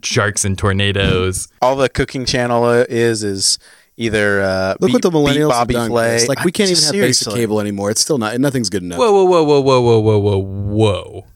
sharks 0.03 0.45
and 0.45 0.59
tornadoes. 0.59 1.47
All 1.63 1.77
the 1.77 1.89
cooking 1.89 2.25
channel 2.25 2.65
uh, 2.65 2.85
is 2.89 3.23
is 3.23 3.61
either 3.97 4.41
uh, 4.43 4.75
Look 4.81 4.89
beat- 4.89 4.93
what 4.95 5.03
the 5.03 5.11
beat 5.11 5.17
millennials 5.19 5.51
Bobby 5.51 5.75
have 5.75 5.83
done. 5.83 5.91
Flay. 5.91 6.27
Like 6.27 6.43
we 6.43 6.51
can't 6.51 6.69
I- 6.69 6.73
even 6.73 6.83
have 6.83 6.93
basic 6.95 7.33
cable 7.33 7.61
anymore. 7.61 7.91
It's 7.93 8.01
still 8.01 8.19
not. 8.19 8.37
Nothing's 8.41 8.71
good 8.71 8.83
enough. 8.83 8.99
Whoa, 8.99 9.13
whoa, 9.13 9.25
whoa, 9.25 9.45
whoa, 9.45 9.61
whoa, 9.61 9.81
whoa, 9.81 10.01
whoa, 10.01 10.19
whoa, 10.19 10.39
whoa. 10.39 11.27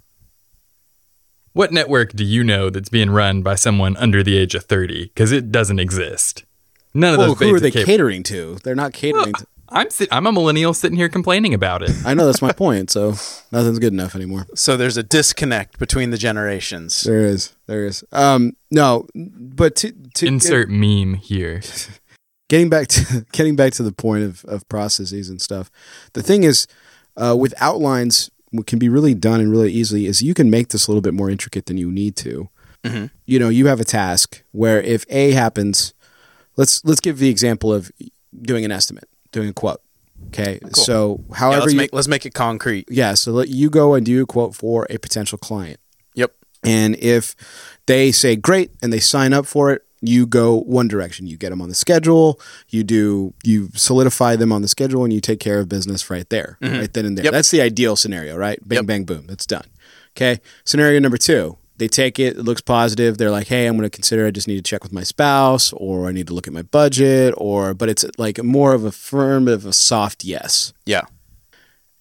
What 1.57 1.73
network 1.73 2.13
do 2.13 2.23
you 2.23 2.45
know 2.45 2.69
that's 2.69 2.91
being 2.91 3.09
run 3.09 3.41
by 3.41 3.55
someone 3.55 3.97
under 3.97 4.23
the 4.23 4.37
age 4.37 4.55
of 4.55 4.65
30? 4.65 5.05
Because 5.07 5.33
it 5.33 5.51
doesn't 5.51 5.79
exist. 5.79 6.45
None 6.93 7.15
of 7.15 7.19
Well, 7.19 7.29
those 7.29 7.39
who 7.39 7.55
are 7.55 7.59
they 7.59 7.69
basic 7.71 7.87
cable- 7.87 7.87
catering 7.87 8.23
to? 8.25 8.59
They're 8.63 8.75
not 8.75 8.93
catering. 8.93 9.33
to... 9.33 9.47
I'm, 9.71 9.89
sit- 9.89 10.11
I'm 10.13 10.27
a 10.27 10.33
millennial 10.33 10.75
sitting 10.75 10.99
here 10.99 11.09
complaining 11.09 11.55
about 11.55 11.83
it. 11.83 11.93
I 12.05 12.13
know 12.13 12.27
that's 12.27 12.43
my 12.43 12.53
point. 12.53 12.91
So 12.91 13.15
nothing's 13.53 13.79
good 13.79 13.95
enough 13.95 14.15
anymore. 14.15 14.47
So 14.55 14.77
there's 14.77 14.99
a 14.99 15.03
disconnect 15.03 15.79
between 15.79 16.11
the 16.11 16.19
generations. 16.19 17.01
There 17.05 17.23
is. 17.23 17.55
There 17.65 17.87
is. 17.87 18.05
Um, 18.13 18.53
no, 18.71 19.07
but 19.15 19.77
to, 19.77 19.93
to 20.17 20.27
Insert 20.27 20.69
meme 20.69 21.15
here. 21.15 21.63
getting 22.51 22.69
back 22.69 22.89
to 22.89 23.25
getting 23.33 23.57
back 23.57 23.73
to 23.73 23.83
the 23.83 23.93
point 23.93 24.25
of, 24.25 24.45
of 24.45 24.69
processes 24.69 25.31
and 25.31 25.41
stuff. 25.41 25.71
The 26.13 26.23
thing 26.23 26.45
is, 26.45 26.67
uh, 27.17 27.35
with 27.35 27.55
outlines, 27.63 28.31
what 28.51 28.67
can 28.67 28.79
be 28.79 28.89
really 28.89 29.15
done 29.15 29.41
and 29.41 29.51
really 29.51 29.73
easily 29.73 30.07
is 30.07 30.23
you 30.23 30.35
can 30.35 30.51
make 30.51 30.69
this 30.69 30.87
a 30.87 30.91
little 30.91 31.03
bit 31.03 31.15
more 31.15 31.29
intricate 31.31 31.67
than 31.67 31.77
you 31.79 31.91
need 31.91 32.17
to. 32.17 32.49
Mhm. 32.85 33.11
You 33.25 33.39
know, 33.39 33.49
you 33.49 33.67
have 33.67 33.81
a 33.81 33.85
task 33.85 34.43
where 34.53 34.81
if 34.81 35.05
A 35.11 35.33
happens, 35.33 35.93
let's 36.57 36.85
let's 36.85 37.01
give 37.01 37.19
the 37.19 37.29
example 37.29 37.73
of 37.73 37.91
doing 38.41 38.65
an 38.65 38.71
estimate, 38.73 39.09
doing 39.33 39.49
a 39.49 39.53
quote. 39.53 39.81
Okay, 40.29 40.61
so 40.73 41.23
Yeah, 41.31 41.37
however 41.37 41.61
let's 41.63 41.73
you 41.73 41.79
make 41.79 41.93
let's 41.93 42.09
make 42.09 42.25
it 42.27 42.35
concrete. 42.35 42.87
yeah, 42.91 43.15
so 43.15 43.33
let 43.33 43.49
you 43.49 43.69
go 43.71 43.95
and 43.95 44.05
do 44.07 44.23
a 44.23 44.27
quote 44.27 44.55
for 44.55 44.87
a 44.91 44.99
potential 44.99 45.39
client. 45.39 45.79
Yep. 46.15 46.33
And 46.65 46.97
if 46.97 47.37
they 47.87 48.13
say 48.13 48.35
great 48.37 48.71
and 48.83 48.93
they 48.93 48.99
sign 49.01 49.33
up 49.33 49.47
for 49.47 49.71
it, 49.73 49.83
you 50.07 50.27
go 50.27 50.61
one 50.61 50.89
direction. 50.89 51.27
You 51.27 51.37
get 51.37 51.51
them 51.51 51.61
on 51.63 51.69
the 51.69 51.75
schedule. 51.75 52.41
You 52.69 52.85
do 52.85 53.35
you 53.45 53.69
solidify 53.75 54.37
them 54.37 54.53
on 54.53 54.63
the 54.63 54.69
schedule, 54.69 55.05
and 55.05 55.13
you 55.13 55.21
take 55.21 55.41
care 55.41 55.59
of 55.59 55.69
business 55.69 56.09
right 56.11 56.29
there, 56.31 56.59
mm-hmm. 56.63 56.79
right 56.79 56.93
then 56.93 57.07
and 57.07 57.17
there. 57.17 57.25
Yep. 57.25 57.33
That's 57.33 57.51
the 57.51 57.61
ideal 57.61 57.97
scenario, 57.97 58.37
right? 58.37 58.59
Bang, 58.67 58.77
Yep. 58.79 58.87
bang, 58.87 59.05
boom. 59.05 59.27
That's 59.27 59.47
done. 59.47 59.65
Okay. 60.17 60.41
Scenario 60.65 60.99
number 61.01 61.19
two. 61.19 61.59
They 61.79 61.89
take 61.89 62.19
it. 62.19 62.39
It 62.39 62.43
looks 62.45 62.63
positive. 62.63 63.19
They're 63.19 63.31
like, 63.31 63.49
"Hey, 63.49 63.67
I'm 63.67 63.77
going 63.77 63.83
to 63.83 63.91
consider. 63.95 64.27
I 64.27 64.31
just 64.31 64.49
need 64.49 64.57
to 64.57 64.63
check 64.63 64.83
with 64.83 64.93
my 64.95 65.03
spouse, 65.03 65.75
or 65.75 66.09
I 66.09 66.13
need 66.13 66.27
to 66.29 66.33
look 66.33 66.47
at 66.47 66.55
my 66.55 66.63
budget, 66.63 67.35
or." 67.37 67.75
But 67.75 67.91
it's 67.91 68.05
like 68.17 68.43
more 68.43 68.73
of 68.73 68.85
a 68.85 68.91
firm 68.93 69.47
of 69.47 69.67
a 69.67 69.75
soft 69.75 70.25
yes. 70.25 70.73
Yeah. 70.87 71.03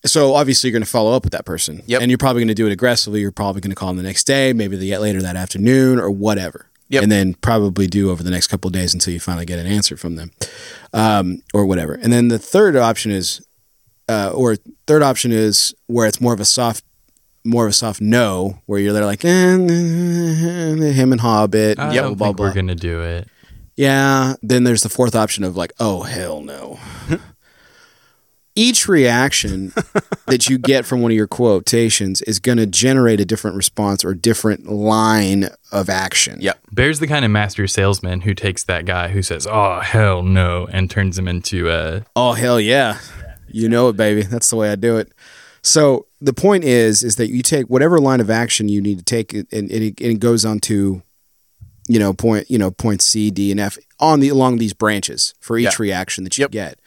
So 0.06 0.36
obviously 0.36 0.70
you're 0.70 0.74
going 0.74 0.84
to 0.86 0.90
follow 0.90 1.14
up 1.14 1.24
with 1.24 1.34
that 1.34 1.46
person, 1.46 1.82
Yep. 1.88 2.02
and 2.02 2.12
you're 2.12 2.18
probably 2.20 2.42
going 2.42 2.50
to 2.50 2.54
do 2.54 2.68
it 2.68 2.72
aggressively. 2.72 3.22
You're 3.22 3.32
probably 3.32 3.60
going 3.62 3.72
to 3.72 3.76
call 3.76 3.88
them 3.90 3.98
the 3.98 4.04
next 4.04 4.26
day, 4.26 4.54
maybe 4.54 4.78
the 4.78 4.88
get 4.88 5.02
later 5.02 5.22
that 5.24 5.36
afternoon, 5.36 6.00
or 6.00 6.12
whatever. 6.12 6.68
Yep. 6.96 7.04
And 7.04 7.12
then 7.12 7.34
probably 7.36 7.88
do 7.88 8.10
over 8.10 8.24
the 8.24 8.32
next 8.32 8.48
couple 8.48 8.68
of 8.70 8.74
days 8.74 8.94
until 8.94 9.14
you 9.14 9.20
finally 9.20 9.46
get 9.46 9.60
an 9.60 9.68
answer 9.68 9.96
from 9.98 10.16
them, 10.16 10.32
um, 10.94 11.42
or 11.54 11.66
whatever. 11.66 11.94
And 11.94 12.12
then 12.12 12.28
the 12.30 12.40
third 12.40 12.76
option 12.76 13.12
is, 13.12 13.46
uh, 14.10 14.32
or 14.34 14.56
third 14.88 15.04
option 15.04 15.32
is 15.32 15.74
where 15.88 16.08
it's 16.08 16.20
more 16.22 16.34
of 16.34 16.40
a 16.40 16.46
soft, 16.46 16.84
more 17.44 17.66
of 17.66 17.70
a 17.70 17.74
soft 17.74 18.02
no, 18.02 18.60
where 18.66 18.80
you're 18.80 18.94
there 18.94 19.06
like 19.06 19.24
eh, 19.26 19.30
him 19.30 21.12
and 21.12 21.22
Hobbit, 21.22 21.80
I 21.80 21.86
blah, 21.88 21.94
don't 21.94 22.16
blah, 22.16 22.28
think 22.28 22.38
blah. 22.38 22.46
we're 22.48 22.54
going 22.54 22.68
to 22.68 22.76
do 22.76 23.02
it. 23.02 23.28
Yeah. 23.76 24.36
Then 24.42 24.64
there's 24.64 24.84
the 24.84 24.90
fourth 24.90 25.16
option 25.16 25.44
of 25.44 25.58
like, 25.58 25.74
oh 25.80 26.04
hell 26.04 26.42
no. 26.42 26.80
Each 28.56 28.88
reaction 28.88 29.74
that 30.28 30.48
you 30.50 30.58
get 30.58 30.86
from 30.86 31.02
one 31.02 31.12
of 31.12 31.16
your 31.18 31.28
quotations 31.28 32.22
is 32.22 32.40
going 32.40 32.58
to 32.58 32.66
generate 32.66 33.20
a 33.20 33.26
different 33.26 33.58
response 33.58 34.06
or 34.06 34.14
different 34.14 34.66
line 34.68 35.50
of 35.74 35.90
action. 35.90 36.40
Yep. 36.42 36.60
Bear's 36.74 37.00
the 37.00 37.08
kind 37.08 37.26
of 37.26 37.32
master 37.32 37.68
salesman 37.68 38.22
who 38.22 38.34
takes 38.34 38.64
that 38.64 38.86
guy 38.86 39.10
who 39.10 39.22
says, 39.22 39.46
oh, 39.46 39.82
hell 39.82 40.24
no, 40.24 40.68
and 40.72 40.90
turns 40.90 41.18
him 41.18 41.28
into 41.28 41.70
a. 41.70 42.06
Oh 42.16 42.32
hell 42.34 42.60
yeah. 42.60 43.00
You 43.48 43.68
know 43.70 43.90
it, 43.90 43.98
baby. 43.98 44.22
That's 44.24 44.50
the 44.50 44.56
way 44.56 44.70
I 44.72 44.76
do 44.76 44.98
it. 44.98 45.12
So 45.62 46.06
the 46.22 46.34
point 46.34 46.64
is, 46.64 47.04
is 47.04 47.16
that 47.18 47.30
you 47.30 47.42
take 47.42 47.70
whatever 47.70 48.00
line 48.00 48.22
of 48.22 48.30
action 48.30 48.70
you 48.70 48.82
need 48.82 49.00
to 49.00 49.04
take, 49.04 49.34
and, 49.34 49.48
and, 49.52 49.70
it, 49.72 50.00
and 50.00 50.12
it 50.12 50.20
goes 50.20 50.46
on 50.46 50.60
to, 50.62 51.02
you 51.88 52.00
know, 52.00 52.14
point, 52.14 52.50
you 52.50 52.58
know, 52.58 52.72
point 52.72 53.02
C, 53.02 53.32
D, 53.32 53.52
and 53.52 53.60
F 53.60 53.78
on 54.00 54.20
the 54.20 54.30
along 54.30 54.58
these 54.60 54.74
branches 54.74 55.34
for 55.40 55.58
each 55.58 55.66
Yeah. 55.66 55.72
reaction 55.80 56.24
that 56.24 56.38
you 56.38 56.44
Yep. 56.44 56.52
get. 56.52 56.80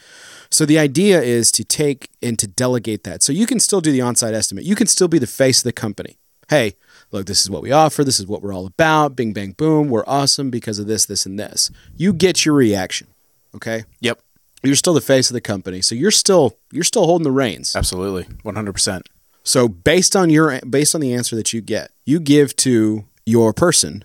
So 0.51 0.65
the 0.65 0.79
idea 0.79 1.21
is 1.21 1.53
to 1.53 1.65
take 1.65 2.09
and 2.23 2.39
to 2.39 2.47
delegate 2.47 3.05
that. 3.05 3.23
So 3.23 3.33
you 3.33 3.47
can 3.47 3.61
still 3.61 3.81
do 3.81 3.93
the 3.93 4.01
on-site 4.01 4.35
estimate. 4.35 4.65
You 4.65 4.75
can 4.75 4.87
still 4.87 5.09
be 5.09 5.19
the 5.19 5.27
face 5.27 5.59
of 5.59 5.65
the 5.65 5.73
company. 5.73 6.19
Hey, 6.49 6.75
look, 7.13 7.27
this 7.27 7.43
is 7.43 7.51
what 7.51 7.63
we 7.63 7.71
offer. 7.73 8.03
This 8.05 8.19
is 8.19 8.27
what 8.27 8.41
we're 8.43 8.55
all 8.55 8.67
about. 8.67 9.15
Bing, 9.15 9.33
bang, 9.35 9.53
boom. 9.53 9.89
We're 9.91 10.05
awesome 10.07 10.49
because 10.51 10.79
of 10.79 10.87
this, 10.87 11.05
this, 11.05 11.27
and 11.27 11.39
this. 11.39 11.71
You 11.97 12.13
get 12.15 12.45
your 12.47 12.55
reaction. 12.55 13.09
Okay 13.55 13.85
Yep. 14.01 14.21
you're 14.63 14.75
still 14.77 14.93
the 14.95 15.01
face 15.01 15.31
of 15.31 15.35
the 15.35 15.41
company 15.41 15.81
so 15.81 15.95
you're 15.95 16.11
still 16.11 16.57
you're 16.71 16.85
still 16.85 17.07
holding 17.07 17.25
the 17.25 17.31
reins 17.33 17.75
Absolutely. 17.75 18.27
One 18.43 18.55
hundred 18.57 18.73
percent. 18.75 19.09
so 19.43 19.69
based 19.69 20.15
on 20.15 20.29
your 20.31 20.61
based 20.69 20.95
on 20.95 21.01
the 21.01 21.15
answer 21.15 21.35
that 21.37 21.53
you 21.55 21.61
get 21.63 21.91
you 22.05 22.21
give 22.21 22.55
to 22.57 23.05
your 23.25 23.53
person 23.55 24.05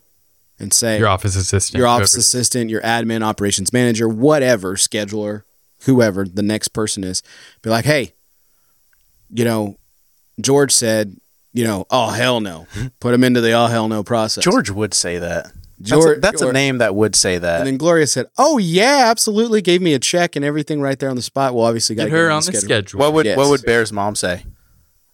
and 0.60 0.72
say 0.74 0.98
Your 0.98 1.10
office 1.10 1.36
assistant. 1.36 1.78
your 1.78 1.88
office 1.88 2.14
whoever- 2.14 2.20
assistant 2.22 2.70
your 2.70 2.82
admin 2.82 3.22
operations 3.22 3.74
manager 3.74 4.08
whatever 4.08 4.76
scheduler 4.76 5.44
whoever 5.86 6.26
the 6.26 6.42
next 6.44 6.70
person 6.70 7.04
is 7.04 7.22
be 7.62 7.70
like 7.70 7.86
hey 7.86 8.14
you 9.34 9.44
know 9.46 9.76
george 10.42 10.72
said 10.72 11.16
you 11.54 11.64
know 11.64 11.86
oh 11.90 12.10
hell 12.10 12.40
no 12.40 12.66
put 13.00 13.14
him 13.14 13.24
into 13.24 13.42
the 13.42 13.52
oh 13.52 13.68
hell 13.68 13.88
no 13.88 14.04
process 14.04 14.44
George 14.44 14.70
would 14.70 14.94
say 14.94 15.18
that. 15.20 15.52
That's, 15.80 15.90
George- 15.90 16.18
a, 16.18 16.22
that's 16.22 16.42
a 16.42 16.52
name 16.54 16.78
that 16.78 16.96
would 16.96 17.16
say 17.16 17.38
that. 17.38 17.60
and 17.60 17.68
then 17.68 17.78
gloria 17.78 18.08
said 18.08 18.28
oh 18.38 18.58
yeah 18.58 19.06
absolutely 19.10 19.62
gave 19.62 19.82
me 19.82 19.94
a 19.94 20.00
check 20.00 20.36
and 20.36 20.46
everything 20.46 20.82
right 20.82 20.98
there 20.98 21.10
on 21.10 21.16
the 21.16 21.22
spot 21.22 21.54
well 21.54 21.66
obviously 21.66 21.96
got 21.96 22.04
Get 22.04 22.12
her 22.12 22.32
on 22.32 22.42
the 22.46 22.54
schedule. 22.54 23.00
what 23.00 23.14
would 23.14 23.26
Yes. 23.26 23.38
what 23.38 23.50
would 23.50 23.64
Bear's 23.64 23.92
mom 23.92 24.16
say? 24.16 24.44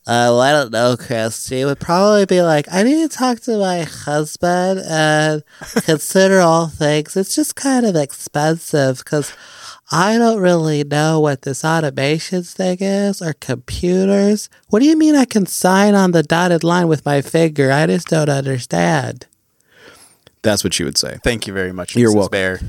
Uh, 0.08 0.34
well, 0.34 0.42
I 0.42 0.52
don't 0.54 0.72
know, 0.72 0.96
Chris. 0.98 1.46
She 1.48 1.64
would 1.66 1.80
probably 1.80 2.26
be 2.26 2.42
like, 2.42 2.66
I 2.72 2.82
need 2.82 3.08
to 3.12 3.16
talk 3.16 3.42
to 3.42 3.58
my 3.60 3.82
husband 3.84 4.80
and 4.88 5.44
consider 5.84 6.40
all 6.40 6.66
things. 6.68 7.16
It's 7.16 7.36
just 7.36 7.56
kind 7.56 7.86
of 7.86 7.96
expensive 7.96 9.00
because 9.00 9.32
I 9.92 10.18
don't 10.20 10.40
really 10.40 10.84
know 10.84 11.20
what 11.20 11.42
this 11.42 11.64
automations 11.64 12.54
thing 12.54 12.78
is 12.80 13.22
or 13.22 13.34
computers. 13.34 14.48
What 14.68 14.82
do 14.82 14.86
you 14.86 14.96
mean 14.98 15.16
I 15.16 15.26
can 15.26 15.46
sign 15.48 15.96
on 15.96 16.12
the 16.12 16.22
dotted 16.22 16.64
line 16.64 16.88
with 16.88 17.06
my 17.06 17.22
finger? 17.22 17.72
I 17.72 17.88
just 17.88 18.08
don't 18.08 18.30
understand. 18.30 19.26
that's 20.44 20.64
what 20.64 20.74
she 20.74 20.84
would 20.84 20.98
say 20.98 21.18
Thank 21.24 21.48
you 21.48 21.54
very 21.54 21.72
much. 21.74 21.96
You're 21.96 22.12
Mrs. 22.12 22.16
welcome. 22.16 22.32
Bear. 22.32 22.60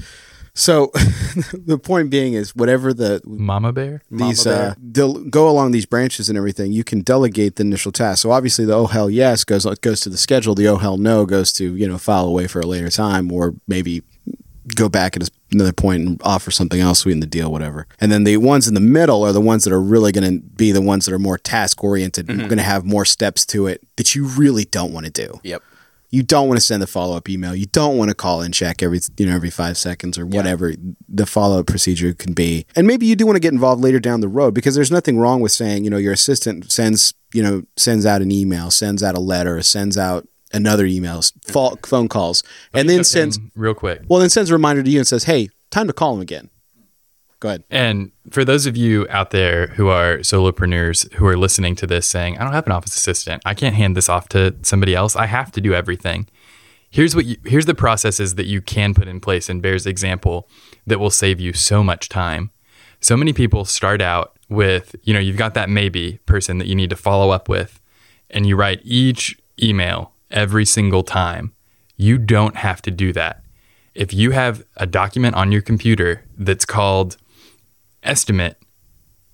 So 0.54 0.90
the 1.52 1.78
point 1.78 2.10
being 2.10 2.32
is 2.34 2.56
whatever 2.56 2.92
the 2.92 3.20
Mama 3.24 3.72
Bear? 3.72 4.02
these 4.10 4.44
Mama 4.46 4.58
uh, 4.58 4.74
del- 4.90 5.24
go 5.24 5.48
along 5.48 5.70
these 5.70 5.86
branches 5.86 6.28
and 6.28 6.36
everything, 6.36 6.72
you 6.72 6.82
can 6.84 7.02
delegate 7.02 7.54
the 7.56 7.62
initial 7.62 7.92
task. 7.92 8.22
So 8.22 8.30
obviously 8.32 8.64
the 8.64 8.74
oh 8.74 8.86
hell 8.86 9.08
yes 9.10 9.44
goes 9.44 9.64
goes 9.80 10.00
to 10.00 10.08
the 10.08 10.16
schedule. 10.18 10.54
The 10.54 10.66
oh 10.68 10.76
hell 10.76 10.96
no 10.96 11.24
goes 11.26 11.52
to 11.54 11.76
you 11.76 11.86
know 11.86 11.98
file 11.98 12.26
away 12.26 12.46
for 12.46 12.60
a 12.60 12.66
later 12.66 12.90
time 12.90 13.30
or 13.30 13.54
maybe 13.68 14.02
go 14.74 14.88
back 14.88 15.16
at 15.16 15.28
another 15.52 15.72
point 15.72 16.06
and 16.06 16.20
offer 16.24 16.50
something 16.50 16.80
else, 16.80 17.00
sweeten 17.00 17.20
the 17.20 17.26
deal, 17.26 17.50
whatever. 17.50 17.86
And 18.00 18.10
then 18.12 18.24
the 18.24 18.36
ones 18.36 18.68
in 18.68 18.74
the 18.74 18.80
middle 18.80 19.22
are 19.24 19.32
the 19.32 19.40
ones 19.40 19.64
that 19.64 19.72
are 19.72 19.80
really 19.82 20.12
going 20.12 20.40
to 20.40 20.46
be 20.46 20.72
the 20.72 20.80
ones 20.82 21.06
that 21.06 21.12
are 21.14 21.18
more 21.18 21.38
task 21.38 21.82
oriented, 21.82 22.26
Mm-hmm. 22.26 22.42
going 22.42 22.56
to 22.58 22.62
have 22.62 22.84
more 22.84 23.04
steps 23.04 23.44
to 23.46 23.66
it 23.66 23.86
that 23.96 24.14
you 24.14 24.26
really 24.26 24.64
don't 24.64 24.92
want 24.92 25.06
to 25.06 25.12
do 25.12 25.40
Yep. 25.42 25.62
you 26.10 26.22
don't 26.22 26.48
want 26.48 26.58
to 26.58 26.64
send 26.64 26.82
the 26.82 26.86
follow 26.86 27.16
up 27.16 27.28
email. 27.28 27.54
You 27.54 27.66
don't 27.66 27.96
want 27.96 28.08
to 28.10 28.14
call 28.14 28.40
and 28.42 28.52
check 28.54 28.82
every 28.82 29.00
you 29.16 29.26
know 29.26 29.34
every 29.34 29.50
five 29.50 29.76
seconds 29.78 30.18
or 30.18 30.26
whatever 30.26 30.72
the 31.08 31.26
follow 31.26 31.60
up 31.60 31.66
procedure 31.66 32.12
can 32.12 32.32
be. 32.32 32.66
And 32.76 32.86
maybe 32.86 33.06
you 33.06 33.16
do 33.16 33.26
want 33.26 33.36
to 33.36 33.40
get 33.40 33.52
involved 33.52 33.82
later 33.82 34.00
down 34.00 34.20
the 34.20 34.28
road 34.28 34.52
because 34.54 34.74
there's 34.74 34.90
nothing 34.90 35.18
wrong 35.18 35.40
with 35.40 35.52
saying 35.52 35.84
you 35.84 35.90
know 35.90 35.96
your 35.98 36.12
assistant 36.12 36.70
sends 36.72 37.14
you 37.32 37.42
know 37.42 37.62
sends 37.76 38.04
out 38.06 38.22
an 38.22 38.30
email, 38.32 38.70
sends 38.70 39.02
out 39.02 39.14
a 39.16 39.20
letter, 39.20 39.60
sends 39.62 39.96
out 39.98 40.26
another 40.52 40.86
email, 40.86 41.22
fa- 41.46 41.76
phone 41.84 42.08
calls, 42.08 42.42
and 42.72 42.88
then 42.88 43.04
sends 43.04 43.38
real 43.54 43.74
quick. 43.74 44.02
well 44.08 44.20
then 44.20 44.30
sends 44.30 44.50
a 44.50 44.52
reminder 44.52 44.82
to 44.82 44.90
you 44.90 44.98
and 44.98 45.06
says, 45.06 45.24
hey, 45.24 45.48
time 45.70 45.86
to 45.86 45.92
call 45.92 46.14
him 46.14 46.20
again. 46.20 46.50
Go 47.40 47.48
ahead. 47.48 47.64
And 47.70 48.12
for 48.30 48.44
those 48.44 48.66
of 48.66 48.76
you 48.76 49.06
out 49.08 49.30
there 49.30 49.68
who 49.68 49.88
are 49.88 50.18
solopreneurs 50.18 51.10
who 51.14 51.26
are 51.26 51.38
listening 51.38 51.74
to 51.76 51.86
this 51.86 52.06
saying, 52.06 52.36
I 52.36 52.44
don't 52.44 52.52
have 52.52 52.66
an 52.66 52.72
office 52.72 52.94
assistant. 52.94 53.42
I 53.46 53.54
can't 53.54 53.74
hand 53.74 53.96
this 53.96 54.10
off 54.10 54.28
to 54.30 54.54
somebody 54.62 54.94
else. 54.94 55.16
I 55.16 55.24
have 55.26 55.50
to 55.52 55.60
do 55.60 55.72
everything. 55.72 56.28
Here's 56.90 57.14
what 57.14 57.24
you, 57.24 57.36
here's 57.46 57.66
the 57.66 57.74
processes 57.74 58.34
that 58.34 58.46
you 58.46 58.60
can 58.60 58.92
put 58.92 59.08
in 59.08 59.20
place 59.20 59.48
in 59.48 59.60
Bear's 59.60 59.86
example 59.86 60.48
that 60.86 60.98
will 60.98 61.10
save 61.10 61.40
you 61.40 61.54
so 61.54 61.82
much 61.82 62.10
time. 62.10 62.50
So 63.00 63.16
many 63.16 63.32
people 63.32 63.64
start 63.64 64.02
out 64.02 64.36
with, 64.50 64.94
you 65.04 65.14
know, 65.14 65.20
you've 65.20 65.38
got 65.38 65.54
that 65.54 65.70
maybe 65.70 66.18
person 66.26 66.58
that 66.58 66.66
you 66.66 66.74
need 66.74 66.90
to 66.90 66.96
follow 66.96 67.30
up 67.30 67.48
with 67.48 67.80
and 68.28 68.44
you 68.44 68.54
write 68.54 68.80
each 68.84 69.38
email 69.62 70.12
every 70.30 70.64
single 70.64 71.02
time. 71.02 71.52
You 71.96 72.18
don't 72.18 72.56
have 72.56 72.80
to 72.82 72.90
do 72.90 73.12
that. 73.12 73.42
If 73.94 74.14
you 74.14 74.30
have 74.30 74.64
a 74.76 74.86
document 74.86 75.34
on 75.34 75.52
your 75.52 75.62
computer 75.62 76.24
that's 76.38 76.64
called 76.64 77.16
estimate 78.02 78.56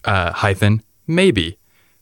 uh, 0.05 0.33
hyphen 0.33 0.83
maybe 1.07 1.59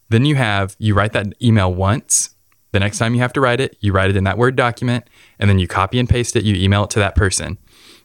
then 0.09 0.25
you 0.25 0.35
have 0.35 0.75
you 0.79 0.95
write 0.95 1.13
that 1.13 1.27
email 1.43 1.75
once 1.75 2.35
The 2.75 2.81
next 2.81 2.99
time 2.99 3.15
you 3.15 3.21
have 3.21 3.33
to 3.35 3.41
write 3.41 3.61
it, 3.61 3.77
you 3.79 3.93
write 3.93 4.11
it 4.11 4.17
in 4.17 4.25
that 4.25 4.37
Word 4.37 4.57
document 4.57 5.09
and 5.39 5.49
then 5.49 5.61
you 5.61 5.69
copy 5.69 6.01
and 6.01 6.09
paste 6.09 6.35
it, 6.35 6.43
you 6.43 6.57
email 6.57 6.83
it 6.83 6.91
to 6.91 6.99
that 6.99 7.15
person. 7.15 7.57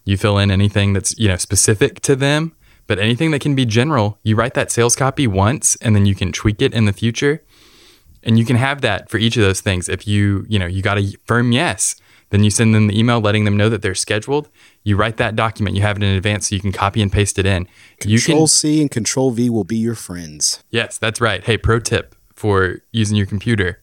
You 0.04 0.16
fill 0.16 0.38
in 0.38 0.48
anything 0.52 0.92
that's, 0.92 1.18
you 1.18 1.26
know, 1.26 1.36
specific 1.36 2.00
to 2.02 2.14
them, 2.14 2.52
but 2.86 3.00
anything 3.00 3.32
that 3.32 3.40
can 3.40 3.56
be 3.56 3.66
general, 3.66 4.20
you 4.22 4.36
write 4.36 4.54
that 4.54 4.70
sales 4.70 4.94
copy 4.94 5.26
once 5.26 5.74
and 5.82 5.96
then 5.96 6.06
you 6.06 6.14
can 6.14 6.30
tweak 6.30 6.62
it 6.62 6.72
in 6.72 6.84
the 6.84 6.92
future. 6.92 7.42
And 8.22 8.38
you 8.38 8.44
can 8.44 8.56
have 8.56 8.80
that 8.82 9.08
for 9.08 9.18
each 9.18 9.36
of 9.36 9.42
those 9.42 9.60
things. 9.60 9.88
If 9.88 10.06
you, 10.06 10.44
you 10.48 10.58
know, 10.58 10.66
you 10.66 10.82
got 10.82 10.98
a 10.98 11.16
firm 11.24 11.52
yes, 11.52 11.96
then 12.30 12.44
you 12.44 12.50
send 12.50 12.74
them 12.74 12.86
the 12.86 12.98
email 12.98 13.20
letting 13.20 13.44
them 13.44 13.56
know 13.56 13.68
that 13.68 13.82
they're 13.82 13.94
scheduled. 13.94 14.48
You 14.84 14.96
write 14.96 15.16
that 15.18 15.36
document, 15.36 15.76
you 15.76 15.82
have 15.82 15.96
it 15.96 16.02
in 16.02 16.14
advance 16.14 16.48
so 16.48 16.54
you 16.54 16.60
can 16.60 16.72
copy 16.72 17.02
and 17.02 17.12
paste 17.12 17.38
it 17.38 17.46
in. 17.46 17.66
can 17.98 18.10
Control 18.10 18.46
C 18.46 18.80
and 18.80 18.90
Control 18.90 19.30
V 19.30 19.50
will 19.50 19.64
be 19.64 19.76
your 19.76 19.94
friends. 19.94 20.62
Yes, 20.70 20.96
that's 20.96 21.20
right. 21.20 21.42
Hey, 21.44 21.58
pro 21.58 21.80
tip 21.80 22.14
for 22.34 22.78
using 22.92 23.16
your 23.16 23.26
computer. 23.26 23.79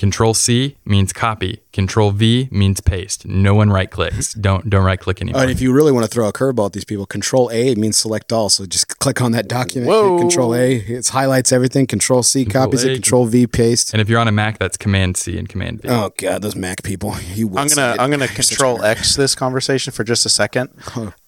Control 0.00 0.32
C 0.32 0.78
means 0.86 1.12
copy. 1.12 1.60
Control 1.74 2.10
V 2.10 2.48
means 2.50 2.80
paste. 2.80 3.26
No 3.26 3.54
one 3.54 3.68
right 3.68 3.90
clicks. 3.90 4.32
Don't 4.46 4.70
don't 4.70 4.82
right 4.82 4.98
click 4.98 5.20
anymore. 5.20 5.42
And 5.42 5.50
if 5.50 5.60
you 5.60 5.74
really 5.74 5.92
want 5.92 6.04
to 6.04 6.10
throw 6.10 6.26
a 6.26 6.32
curveball 6.32 6.66
at 6.66 6.72
these 6.72 6.86
people, 6.86 7.04
Control 7.04 7.50
A 7.52 7.74
means 7.74 7.98
select 7.98 8.32
all. 8.32 8.48
So 8.48 8.64
just 8.64 8.98
click 8.98 9.20
on 9.20 9.32
that 9.32 9.46
document. 9.46 9.92
hit 9.92 10.00
Whoa. 10.00 10.18
Control 10.18 10.54
A, 10.54 10.76
it 10.76 11.06
highlights 11.08 11.52
everything. 11.52 11.86
Control 11.86 12.22
C 12.22 12.46
copies 12.46 12.82
A, 12.82 12.92
it. 12.92 12.94
Control 12.94 13.26
V 13.26 13.46
paste. 13.46 13.92
and 13.92 14.00
if 14.00 14.08
you're 14.08 14.18
on 14.18 14.26
a 14.26 14.32
Mac, 14.32 14.58
that's 14.58 14.78
Command 14.78 15.18
C 15.18 15.36
and 15.36 15.50
Command 15.50 15.82
V. 15.82 15.88
Oh 15.90 16.10
god, 16.16 16.40
those 16.40 16.56
Mac 16.56 16.82
people. 16.82 17.14
You 17.34 17.48
I'm 17.56 17.68
gonna. 17.68 17.96
I'm 17.98 18.10
gonna 18.10 18.24
You're 18.24 18.28
such 18.28 18.46
a 18.46 18.48
control 18.48 18.78
nerd. 18.78 18.84
X 18.84 19.16
this 19.16 19.34
conversation 19.34 19.92
for 19.92 20.02
just 20.02 20.24
a 20.24 20.30
second, 20.30 20.70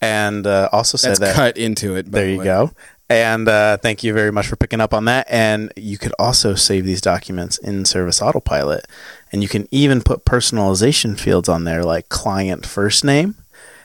and 0.00 0.46
uh, 0.46 0.68
also 0.72 0.96
say 0.96 1.08
That's 1.08 1.20
that 1.20 1.37
cut 1.37 1.56
into 1.58 1.94
it. 1.94 2.11
by 2.11 2.20
there 2.20 2.26
the 2.26 2.32
you 2.32 2.44
go. 2.44 2.70
And 3.12 3.48
uh, 3.48 3.77
thank 3.77 4.03
you 4.03 4.12
very 4.12 4.33
much 4.33 4.46
for 4.46 4.57
picking 4.57 4.81
up 4.81 4.94
on 4.94 5.05
that. 5.07 5.27
And 5.29 5.72
you 5.77 5.98
could 5.98 6.12
also 6.18 6.55
save 6.55 6.85
these 6.85 7.01
documents 7.01 7.59
in 7.59 7.85
Service 7.85 8.22
Autopilot, 8.22 8.87
and 9.31 9.42
you 9.42 9.48
can 9.48 9.68
even 9.70 10.03
put 10.03 10.25
personalization 10.25 11.18
fields 11.18 11.48
on 11.48 11.64
there, 11.64 11.85
like 11.85 12.09
client 12.09 12.66
first 12.66 13.05
name. 13.05 13.37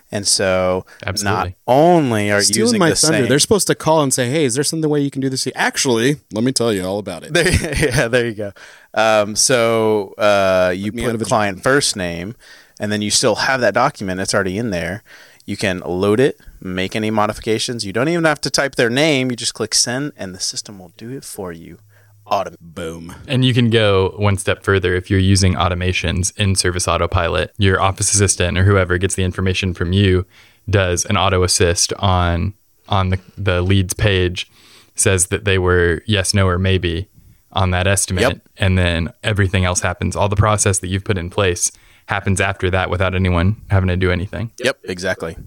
And 0.09 0.25
so, 0.25 0.85
Absolutely. 1.05 1.49
not 1.49 1.53
only 1.67 2.31
are 2.31 2.37
you 2.37 2.43
Stealing 2.43 2.61
using 2.61 2.79
my 2.79 2.89
the 2.91 2.95
thunder. 2.95 3.17
same, 3.17 3.27
They're 3.27 3.39
supposed 3.39 3.67
to 3.67 3.75
call 3.75 4.03
and 4.03 4.13
say, 4.13 4.29
"Hey, 4.29 4.45
is 4.45 4.55
there 4.55 4.63
something 4.63 4.89
way 4.89 5.01
you 5.01 5.11
can 5.11 5.21
do 5.21 5.29
this?" 5.29 5.45
Actually, 5.53 6.15
let 6.31 6.45
me 6.45 6.53
tell 6.53 6.71
you 6.71 6.85
all 6.85 6.97
about 6.97 7.23
it. 7.23 7.33
There, 7.33 7.75
yeah, 7.75 8.07
there 8.07 8.25
you 8.25 8.33
go. 8.33 8.53
Um, 8.93 9.35
so 9.35 10.13
uh, 10.17 10.73
you 10.75 10.93
me 10.93 11.03
of 11.03 11.11
put 11.11 11.21
a 11.23 11.25
client 11.25 11.61
first 11.61 11.97
name, 11.97 12.35
and 12.79 12.89
then 12.89 13.01
you 13.01 13.11
still 13.11 13.35
have 13.35 13.59
that 13.59 13.73
document. 13.73 14.21
It's 14.21 14.33
already 14.33 14.57
in 14.57 14.69
there. 14.69 15.03
You 15.47 15.55
can 15.55 15.79
load 15.79 16.19
it, 16.19 16.39
make 16.59 16.93
any 16.93 17.09
modifications. 17.09 17.85
You 17.85 17.93
don't 17.93 18.09
even 18.09 18.25
have 18.25 18.41
to 18.41 18.49
type 18.49 18.75
their 18.75 18.89
name. 18.89 19.31
You 19.31 19.37
just 19.37 19.53
click 19.53 19.73
send, 19.73 20.11
and 20.17 20.35
the 20.35 20.41
system 20.41 20.77
will 20.77 20.91
do 20.97 21.09
it 21.09 21.23
for 21.23 21.53
you. 21.53 21.79
Automate. 22.27 22.57
Boom. 22.59 23.15
And 23.29 23.45
you 23.45 23.53
can 23.53 23.69
go 23.69 24.13
one 24.17 24.37
step 24.37 24.61
further 24.61 24.93
if 24.93 25.09
you're 25.09 25.21
using 25.21 25.53
automations 25.53 26.37
in 26.37 26.55
Service 26.55 26.85
Autopilot. 26.85 27.53
Your 27.57 27.81
office 27.81 28.13
assistant 28.13 28.57
or 28.57 28.65
whoever 28.65 28.97
gets 28.97 29.15
the 29.15 29.23
information 29.23 29.73
from 29.73 29.93
you 29.93 30.25
does 30.69 31.05
an 31.05 31.15
auto 31.15 31.43
assist 31.43 31.93
on 31.93 32.53
on 32.89 33.09
the, 33.09 33.19
the 33.37 33.61
leads 33.61 33.93
page, 33.93 34.51
says 34.95 35.27
that 35.27 35.45
they 35.45 35.57
were 35.57 36.01
yes, 36.05 36.33
no, 36.33 36.45
or 36.45 36.59
maybe 36.59 37.07
on 37.53 37.71
that 37.71 37.87
estimate. 37.87 38.23
Yep. 38.23 38.41
And 38.57 38.77
then 38.77 39.13
everything 39.23 39.63
else 39.63 39.79
happens. 39.79 40.17
All 40.17 40.27
the 40.27 40.35
process 40.35 40.79
that 40.79 40.87
you've 40.87 41.05
put 41.05 41.17
in 41.17 41.29
place 41.29 41.71
happens 42.07 42.41
after 42.41 42.69
that 42.71 42.89
without 42.89 43.13
anyone 43.15 43.61
having 43.69 43.87
to 43.89 43.97
do 43.97 44.11
anything. 44.11 44.51
Yep, 44.63 44.79
exactly. 44.85 45.37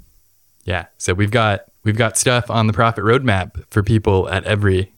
Yeah. 0.65 0.87
So 0.99 1.15
we've 1.15 1.31
got 1.31 1.65
we've 1.85 1.97
got 1.97 2.17
stuff 2.17 2.51
on 2.51 2.67
the 2.67 2.73
profit 2.73 3.05
roadmap 3.05 3.65
for 3.71 3.83
people 3.83 4.29
at 4.29 4.45
every 4.45 4.93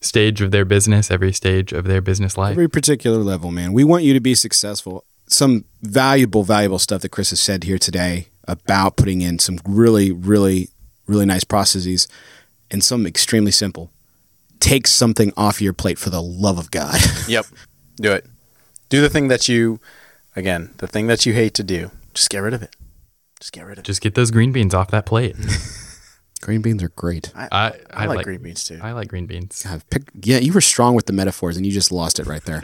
stage 0.00 0.40
of 0.40 0.50
their 0.50 0.64
business, 0.64 1.10
every 1.10 1.32
stage 1.32 1.72
of 1.72 1.84
their 1.84 2.00
business 2.00 2.36
life. 2.36 2.52
Every 2.52 2.68
particular 2.68 3.18
level, 3.18 3.50
man. 3.50 3.72
We 3.72 3.84
want 3.84 4.04
you 4.04 4.14
to 4.14 4.20
be 4.20 4.34
successful. 4.34 5.04
Some 5.28 5.64
valuable, 5.80 6.42
valuable 6.42 6.78
stuff 6.78 7.02
that 7.02 7.10
Chris 7.10 7.30
has 7.30 7.40
said 7.40 7.64
here 7.64 7.78
today 7.78 8.28
about 8.48 8.96
putting 8.96 9.20
in 9.20 9.38
some 9.38 9.60
really, 9.64 10.10
really, 10.10 10.68
really 11.06 11.26
nice 11.26 11.44
processes 11.44 12.08
and 12.70 12.82
some 12.82 13.06
extremely 13.06 13.52
simple. 13.52 13.92
Take 14.58 14.86
something 14.86 15.32
off 15.36 15.60
your 15.60 15.72
plate 15.72 15.98
for 15.98 16.10
the 16.10 16.22
love 16.22 16.58
of 16.58 16.70
God. 16.70 16.98
Yep, 17.28 17.46
do 17.96 18.12
it. 18.12 18.26
Do 18.88 19.00
the 19.00 19.08
thing 19.08 19.28
that 19.28 19.48
you, 19.48 19.80
again, 20.36 20.74
the 20.78 20.86
thing 20.86 21.06
that 21.06 21.26
you 21.26 21.32
hate 21.32 21.54
to 21.54 21.64
do. 21.64 21.90
Just 22.14 22.30
get 22.30 22.38
rid 22.40 22.54
of 22.54 22.62
it. 22.62 22.74
Just 23.40 23.52
get 23.52 23.66
rid 23.66 23.78
of 23.78 23.84
it. 23.84 23.86
Just 23.86 24.00
get 24.00 24.14
those 24.14 24.30
green 24.30 24.52
beans 24.52 24.74
off 24.74 24.90
that 24.90 25.06
plate. 25.06 25.36
Green 26.42 26.60
beans 26.60 26.82
are 26.82 26.88
great. 26.88 27.30
I, 27.36 27.48
I, 27.52 27.72
I, 27.92 28.06
like, 28.06 28.24
green 28.24 28.42
beans 28.42 28.64
too. 28.64 28.80
I 28.82 28.90
like 28.90 29.06
green 29.06 29.26
beans. 29.26 29.62
God, 29.62 29.80
pick, 29.90 30.02
yeah, 30.24 30.38
you 30.38 30.52
were 30.52 30.60
strong 30.60 30.96
with 30.96 31.06
the 31.06 31.12
metaphors 31.12 31.56
and 31.56 31.64
you 31.64 31.70
just 31.70 31.92
lost 31.92 32.18
it 32.18 32.26
right 32.26 32.42
there. 32.44 32.60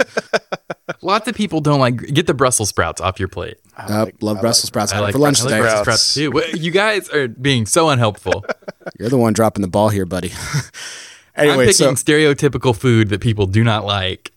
Lots 1.00 1.28
of 1.28 1.36
people 1.36 1.60
don't 1.60 1.78
like 1.78 1.96
get 2.12 2.26
the 2.26 2.34
Brussels 2.34 2.70
sprouts 2.70 3.00
off 3.00 3.20
your 3.20 3.28
plate. 3.28 3.58
I 3.76 3.84
uh, 3.84 4.04
like- 4.06 4.16
love 4.20 4.38
I 4.38 4.40
Brussels 4.40 4.64
like- 4.64 4.68
sprouts. 4.68 4.92
I 4.92 4.96
I 4.96 4.96
had 4.96 5.02
it 5.02 5.04
like 5.04 5.12
for 5.12 5.18
lunch 5.20 5.40
I 5.40 5.44
like 5.44 5.50
today. 5.50 5.60
Brussels 5.60 5.82
Sprouts. 5.82 6.02
sprouts 6.02 6.52
too. 6.52 6.58
You 6.58 6.70
guys 6.72 7.08
are 7.10 7.28
being 7.28 7.66
so 7.66 7.88
unhelpful. 7.88 8.44
You're 8.98 9.10
the 9.10 9.16
one 9.16 9.32
dropping 9.32 9.62
the 9.62 9.68
ball 9.68 9.90
here, 9.90 10.04
buddy. 10.06 10.32
I'm 11.36 11.50
anyway, 11.50 11.66
picking 11.66 11.74
so 11.74 11.92
stereotypical 11.92 12.76
food 12.76 13.10
that 13.10 13.20
people 13.20 13.46
do 13.46 13.62
not 13.62 13.84
like, 13.84 14.32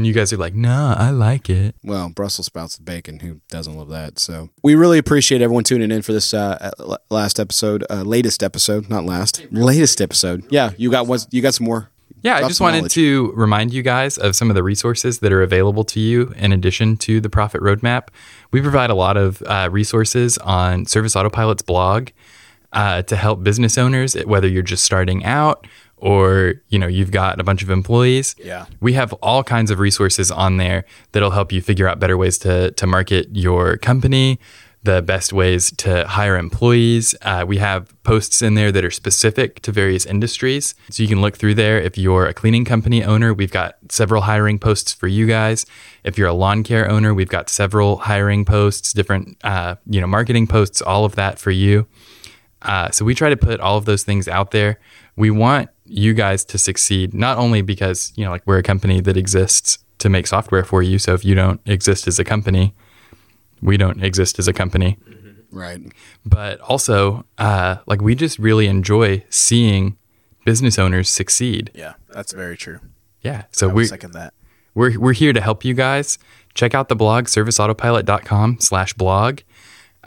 and 0.00 0.06
you 0.06 0.14
guys 0.14 0.32
are 0.32 0.38
like, 0.38 0.54
"Nah, 0.54 0.94
I 0.98 1.10
like 1.10 1.50
it." 1.50 1.74
well, 1.84 2.08
Brussels 2.08 2.46
sprouts 2.46 2.78
with 2.78 2.86
bacon. 2.86 3.18
Who 3.20 3.40
doesn't 3.50 3.76
love 3.76 3.90
that? 3.90 4.18
So 4.18 4.48
we 4.62 4.74
really 4.74 4.96
appreciate 4.96 5.42
everyone 5.42 5.64
tuning 5.64 5.90
in 5.90 6.00
for 6.00 6.14
this 6.14 6.32
uh, 6.32 6.70
uh, 6.78 6.96
last 7.10 7.38
episode, 7.38 7.84
uh, 7.90 8.02
latest 8.02 8.42
episode, 8.42 8.88
not 8.88 9.04
last, 9.04 9.46
latest 9.50 10.00
episode. 10.00 10.44
Yeah, 10.48 10.70
you 10.78 10.90
got 10.90 11.06
what? 11.06 11.26
You 11.30 11.42
got 11.42 11.52
some 11.52 11.66
more? 11.66 11.90
Yeah, 12.22 12.36
I 12.36 12.48
just 12.48 12.60
wanted 12.60 12.78
knowledge. 12.78 12.94
to 12.94 13.32
remind 13.34 13.74
you 13.74 13.82
guys 13.82 14.16
of 14.16 14.34
some 14.34 14.50
of 14.50 14.54
the 14.54 14.62
resources 14.62 15.18
that 15.18 15.32
are 15.32 15.42
available 15.42 15.84
to 15.84 16.00
you 16.00 16.32
in 16.36 16.52
addition 16.52 16.96
to 16.98 17.20
the 17.20 17.30
Profit 17.30 17.60
Roadmap. 17.60 18.08
We 18.52 18.62
provide 18.62 18.88
a 18.88 18.94
lot 18.94 19.16
of 19.18 19.42
uh, 19.42 19.68
resources 19.70 20.38
on 20.38 20.86
Service 20.86 21.14
Autopilot's 21.14 21.62
blog 21.62 22.08
uh, 22.72 23.02
to 23.02 23.16
help 23.16 23.42
business 23.42 23.76
owners, 23.78 24.14
whether 24.24 24.48
you're 24.48 24.62
just 24.62 24.84
starting 24.84 25.24
out 25.24 25.66
or 26.00 26.54
you 26.68 26.78
know 26.78 26.86
you've 26.86 27.10
got 27.10 27.40
a 27.40 27.44
bunch 27.44 27.62
of 27.62 27.70
employees. 27.70 28.34
Yeah. 28.38 28.66
we 28.80 28.94
have 28.94 29.12
all 29.14 29.44
kinds 29.44 29.70
of 29.70 29.78
resources 29.78 30.30
on 30.30 30.56
there 30.56 30.84
that'll 31.12 31.30
help 31.30 31.52
you 31.52 31.60
figure 31.62 31.86
out 31.88 31.98
better 31.98 32.16
ways 32.16 32.38
to 32.38 32.70
to 32.72 32.86
market 32.86 33.28
your 33.32 33.76
company. 33.76 34.40
The 34.82 35.02
best 35.02 35.30
ways 35.34 35.70
to 35.76 36.08
hire 36.08 36.38
employees. 36.38 37.14
Uh, 37.20 37.44
we 37.46 37.58
have 37.58 37.94
posts 38.02 38.40
in 38.40 38.54
there 38.54 38.72
that 38.72 38.82
are 38.82 38.90
specific 38.90 39.60
to 39.60 39.72
various 39.72 40.06
industries. 40.06 40.74
So 40.88 41.02
you 41.02 41.08
can 41.08 41.20
look 41.20 41.36
through 41.36 41.56
there. 41.56 41.78
If 41.78 41.98
you're 41.98 42.24
a 42.24 42.32
cleaning 42.32 42.64
company 42.64 43.04
owner, 43.04 43.34
we've 43.34 43.52
got 43.52 43.76
several 43.90 44.22
hiring 44.22 44.58
posts 44.58 44.94
for 44.94 45.06
you 45.06 45.26
guys. 45.26 45.66
If 46.02 46.16
you're 46.16 46.28
a 46.28 46.32
lawn 46.32 46.62
care 46.62 46.90
owner, 46.90 47.12
we've 47.12 47.28
got 47.28 47.50
several 47.50 47.98
hiring 47.98 48.46
posts, 48.46 48.94
different, 48.94 49.36
uh, 49.44 49.74
you 49.84 50.00
know, 50.00 50.06
marketing 50.06 50.46
posts, 50.46 50.80
all 50.80 51.04
of 51.04 51.14
that 51.14 51.38
for 51.38 51.50
you. 51.50 51.86
Uh, 52.62 52.90
so 52.90 53.04
we 53.04 53.14
try 53.14 53.28
to 53.28 53.36
put 53.36 53.60
all 53.60 53.76
of 53.76 53.84
those 53.84 54.02
things 54.02 54.28
out 54.28 54.50
there. 54.50 54.78
We 55.14 55.30
want 55.30 55.68
you 55.90 56.14
guys 56.14 56.44
to 56.46 56.58
succeed, 56.58 57.12
not 57.14 57.38
only 57.38 57.62
because, 57.62 58.12
you 58.16 58.24
know, 58.24 58.30
like 58.30 58.42
we're 58.46 58.58
a 58.58 58.62
company 58.62 59.00
that 59.00 59.16
exists 59.16 59.78
to 59.98 60.08
make 60.08 60.26
software 60.26 60.64
for 60.64 60.82
you. 60.82 60.98
So 60.98 61.12
if 61.14 61.24
you 61.24 61.34
don't 61.34 61.60
exist 61.66 62.06
as 62.08 62.18
a 62.18 62.24
company, 62.24 62.74
we 63.60 63.76
don't 63.76 64.02
exist 64.02 64.38
as 64.38 64.48
a 64.48 64.52
company 64.52 64.96
Right. 65.52 65.80
but 66.24 66.60
also 66.60 67.24
uh, 67.38 67.76
like 67.86 68.00
we 68.00 68.14
just 68.14 68.38
really 68.38 68.66
enjoy 68.66 69.24
seeing 69.30 69.96
business 70.44 70.78
owners 70.78 71.10
succeed. 71.10 71.70
Yeah, 71.74 71.94
that's 72.08 72.32
very 72.32 72.56
true. 72.56 72.78
Yeah. 73.20 73.44
So 73.52 73.68
we 73.68 73.84
second 73.86 74.12
that. 74.12 74.32
we're 74.74 74.98
we're 74.98 75.12
here 75.12 75.32
to 75.34 75.40
help 75.40 75.64
you 75.64 75.74
guys. 75.74 76.18
Check 76.54 76.74
out 76.74 76.88
the 76.88 76.96
blog 76.96 77.24
serviceautopilot.com 77.26 78.58
slash 78.60 78.94
blog. 78.94 79.40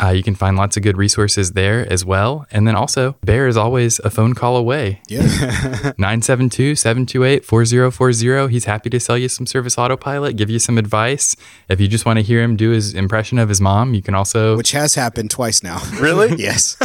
Uh, 0.02 0.10
you 0.10 0.24
can 0.24 0.34
find 0.34 0.58
lots 0.58 0.76
of 0.76 0.84
good 0.84 0.98
resources 0.98 1.52
there 1.52 1.92
as 1.92 2.04
well. 2.04 2.48
And 2.52 2.68
then 2.68 2.76
also, 2.76 3.16
Bear 3.24 3.48
is 3.48 3.56
always 3.56 4.00
a 4.00 4.10
phone 4.10 4.34
call 4.34 4.58
away. 4.58 5.02
Yeah. 5.08 5.22
972 5.98 6.76
728 6.76 7.46
4040. 7.46 8.52
He's 8.52 8.66
happy 8.66 8.90
to 8.90 9.00
sell 9.00 9.18
you 9.18 9.30
some 9.30 9.46
service 9.46 9.78
autopilot, 9.78 10.36
give 10.36 10.50
you 10.50 10.60
some 10.60 10.78
advice. 10.78 11.36
If 11.70 11.80
you 11.80 11.88
just 11.88 12.06
want 12.06 12.18
to 12.18 12.24
hear 12.24 12.42
him 12.42 12.56
do 12.56 12.72
his 12.72 12.94
impression 12.94 13.38
of 13.38 13.50
his 13.50 13.62
mom, 13.62 13.94
you 13.94 14.02
can 14.02 14.16
also 14.16 14.58
Which 14.58 14.72
has 14.72 14.96
happened 14.96 15.30
twice 15.30 15.64
now. 15.64 15.82
Really? 16.04 16.36
yes. 16.38 16.76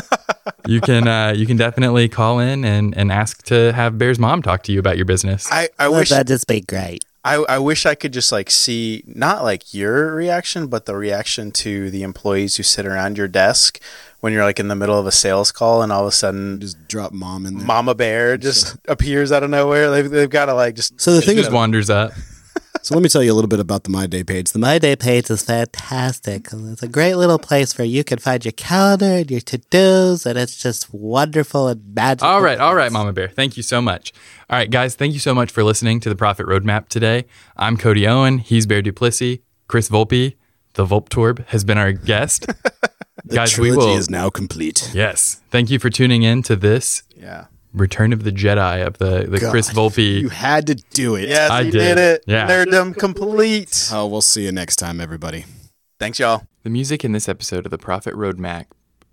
you 0.66 0.80
can 0.80 1.08
uh, 1.08 1.32
you 1.34 1.46
can 1.46 1.56
definitely 1.56 2.08
call 2.08 2.38
in 2.38 2.64
and, 2.64 2.96
and 2.96 3.10
ask 3.10 3.42
to 3.44 3.72
have 3.72 3.98
Bear's 3.98 4.18
mom 4.18 4.42
talk 4.42 4.62
to 4.64 4.72
you 4.72 4.78
about 4.78 4.96
your 4.96 5.06
business. 5.06 5.50
I, 5.50 5.68
I 5.78 5.88
Wouldn't 5.88 6.02
wish 6.02 6.10
That'd 6.10 6.28
just 6.28 6.46
be 6.46 6.60
great? 6.60 7.04
I, 7.28 7.56
I 7.56 7.58
wish 7.58 7.84
I 7.84 7.94
could 7.94 8.12
just 8.12 8.32
like 8.32 8.50
see 8.50 9.04
not 9.06 9.44
like 9.44 9.74
your 9.74 10.14
reaction, 10.14 10.68
but 10.68 10.86
the 10.86 10.96
reaction 10.96 11.50
to 11.52 11.90
the 11.90 12.02
employees 12.02 12.56
who 12.56 12.62
sit 12.62 12.86
around 12.86 13.18
your 13.18 13.28
desk 13.28 13.80
when 14.20 14.32
you're 14.32 14.44
like 14.44 14.58
in 14.58 14.68
the 14.68 14.74
middle 14.74 14.98
of 14.98 15.06
a 15.06 15.12
sales 15.12 15.52
call 15.52 15.82
and 15.82 15.92
all 15.92 16.02
of 16.02 16.08
a 16.08 16.12
sudden 16.12 16.58
Just 16.60 16.88
drop 16.88 17.12
mom 17.12 17.44
in 17.44 17.58
there. 17.58 17.66
Mama 17.66 17.94
Bear 17.94 18.38
just 18.38 18.76
appears 18.88 19.30
out 19.30 19.42
of 19.42 19.50
nowhere. 19.50 19.90
They've, 19.90 20.10
they've 20.10 20.30
got 20.30 20.46
to 20.46 20.54
like 20.54 20.74
just 20.74 21.00
So 21.00 21.12
the 21.14 21.20
thing 21.20 21.36
just 21.36 21.48
is, 21.48 21.54
wanders 21.54 21.90
up. 21.90 22.12
So 22.82 22.94
let 22.94 23.02
me 23.02 23.08
tell 23.08 23.22
you 23.22 23.32
a 23.32 23.34
little 23.34 23.48
bit 23.48 23.60
about 23.60 23.84
the 23.84 23.90
My 23.90 24.06
Day 24.06 24.22
page. 24.24 24.52
The 24.52 24.58
My 24.58 24.78
Day 24.78 24.96
page 24.96 25.30
is 25.30 25.42
fantastic. 25.42 26.48
It's 26.52 26.82
a 26.82 26.88
great 26.88 27.14
little 27.16 27.38
place 27.38 27.76
where 27.76 27.86
you 27.86 28.04
can 28.04 28.18
find 28.18 28.44
your 28.44 28.52
calendar 28.52 29.06
and 29.06 29.30
your 29.30 29.40
to 29.42 29.58
dos, 29.58 30.24
and 30.26 30.38
it's 30.38 30.56
just 30.56 30.92
wonderful 30.92 31.68
and 31.68 31.94
magical. 31.94 32.28
All 32.28 32.40
right, 32.40 32.58
all 32.58 32.74
right, 32.74 32.90
Mama 32.92 33.12
Bear. 33.12 33.28
Thank 33.28 33.56
you 33.56 33.62
so 33.62 33.82
much. 33.82 34.12
All 34.50 34.56
right, 34.58 34.70
guys, 34.70 34.94
thank 34.94 35.12
you 35.12 35.18
so 35.20 35.34
much 35.34 35.50
for 35.50 35.62
listening 35.62 36.00
to 36.00 36.08
the 36.08 36.16
Profit 36.16 36.46
Roadmap 36.46 36.88
today. 36.88 37.26
I'm 37.56 37.76
Cody 37.76 38.06
Owen. 38.06 38.38
He's 38.38 38.66
Bear 38.66 38.82
Duplessis. 38.82 39.38
Chris 39.66 39.88
Volpe, 39.90 40.36
the 40.74 40.86
Volptorb, 40.86 41.44
has 41.48 41.64
been 41.64 41.78
our 41.78 41.92
guest. 41.92 42.46
The 43.24 43.34
Guys, 43.34 43.58
we 43.58 43.68
trilogy 43.68 43.88
will. 43.90 43.96
is 43.98 44.08
now 44.08 44.30
complete. 44.30 44.90
yes. 44.94 45.42
Thank 45.50 45.68
you 45.70 45.78
for 45.78 45.90
tuning 45.90 46.22
in 46.22 46.42
to 46.44 46.56
this 46.56 47.02
Yeah. 47.14 47.46
Return 47.72 48.12
of 48.12 48.24
the 48.24 48.32
Jedi 48.32 48.86
of 48.86 48.98
the, 48.98 49.26
the 49.28 49.38
Chris 49.50 49.70
Volpe. 49.70 50.20
You 50.20 50.30
had 50.30 50.66
to 50.68 50.74
do 50.74 51.14
it. 51.16 51.28
Yes, 51.28 51.50
I 51.50 51.64
did. 51.64 51.72
did, 51.72 51.98
it. 51.98 52.24
Yeah. 52.26 52.48
Nerddom 52.48 52.96
complete. 52.96 53.90
Oh, 53.92 54.06
we'll 54.06 54.22
see 54.22 54.44
you 54.44 54.52
next 54.52 54.76
time, 54.76 55.00
everybody. 55.00 55.44
Thanks, 55.98 56.18
y'all. 56.18 56.42
The 56.62 56.70
music 56.70 57.04
in 57.04 57.12
this 57.12 57.28
episode 57.28 57.66
of 57.66 57.70
the 57.70 57.78
Profit 57.78 58.14
Roadmap 58.14 58.66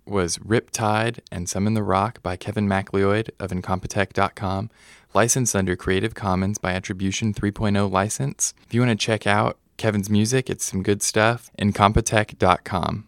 was 0.06 0.38
Riptide 0.38 1.18
and 1.32 1.48
Some 1.48 1.66
in 1.66 1.74
the 1.74 1.82
Rock 1.82 2.22
by 2.22 2.36
Kevin 2.36 2.68
MacLeod 2.68 3.30
of 3.40 3.50
Incompetech.com, 3.50 4.70
licensed 5.14 5.56
under 5.56 5.76
Creative 5.76 6.14
Commons 6.14 6.58
by 6.58 6.72
Attribution 6.72 7.34
3.0 7.34 7.90
license. 7.90 8.54
If 8.66 8.74
you 8.74 8.80
want 8.80 8.98
to 8.98 9.04
check 9.04 9.26
out 9.26 9.58
Kevin's 9.76 10.08
music, 10.08 10.48
it's 10.48 10.64
some 10.64 10.82
good 10.82 11.02
stuff. 11.02 11.50
Incompetech.com. 11.58 13.05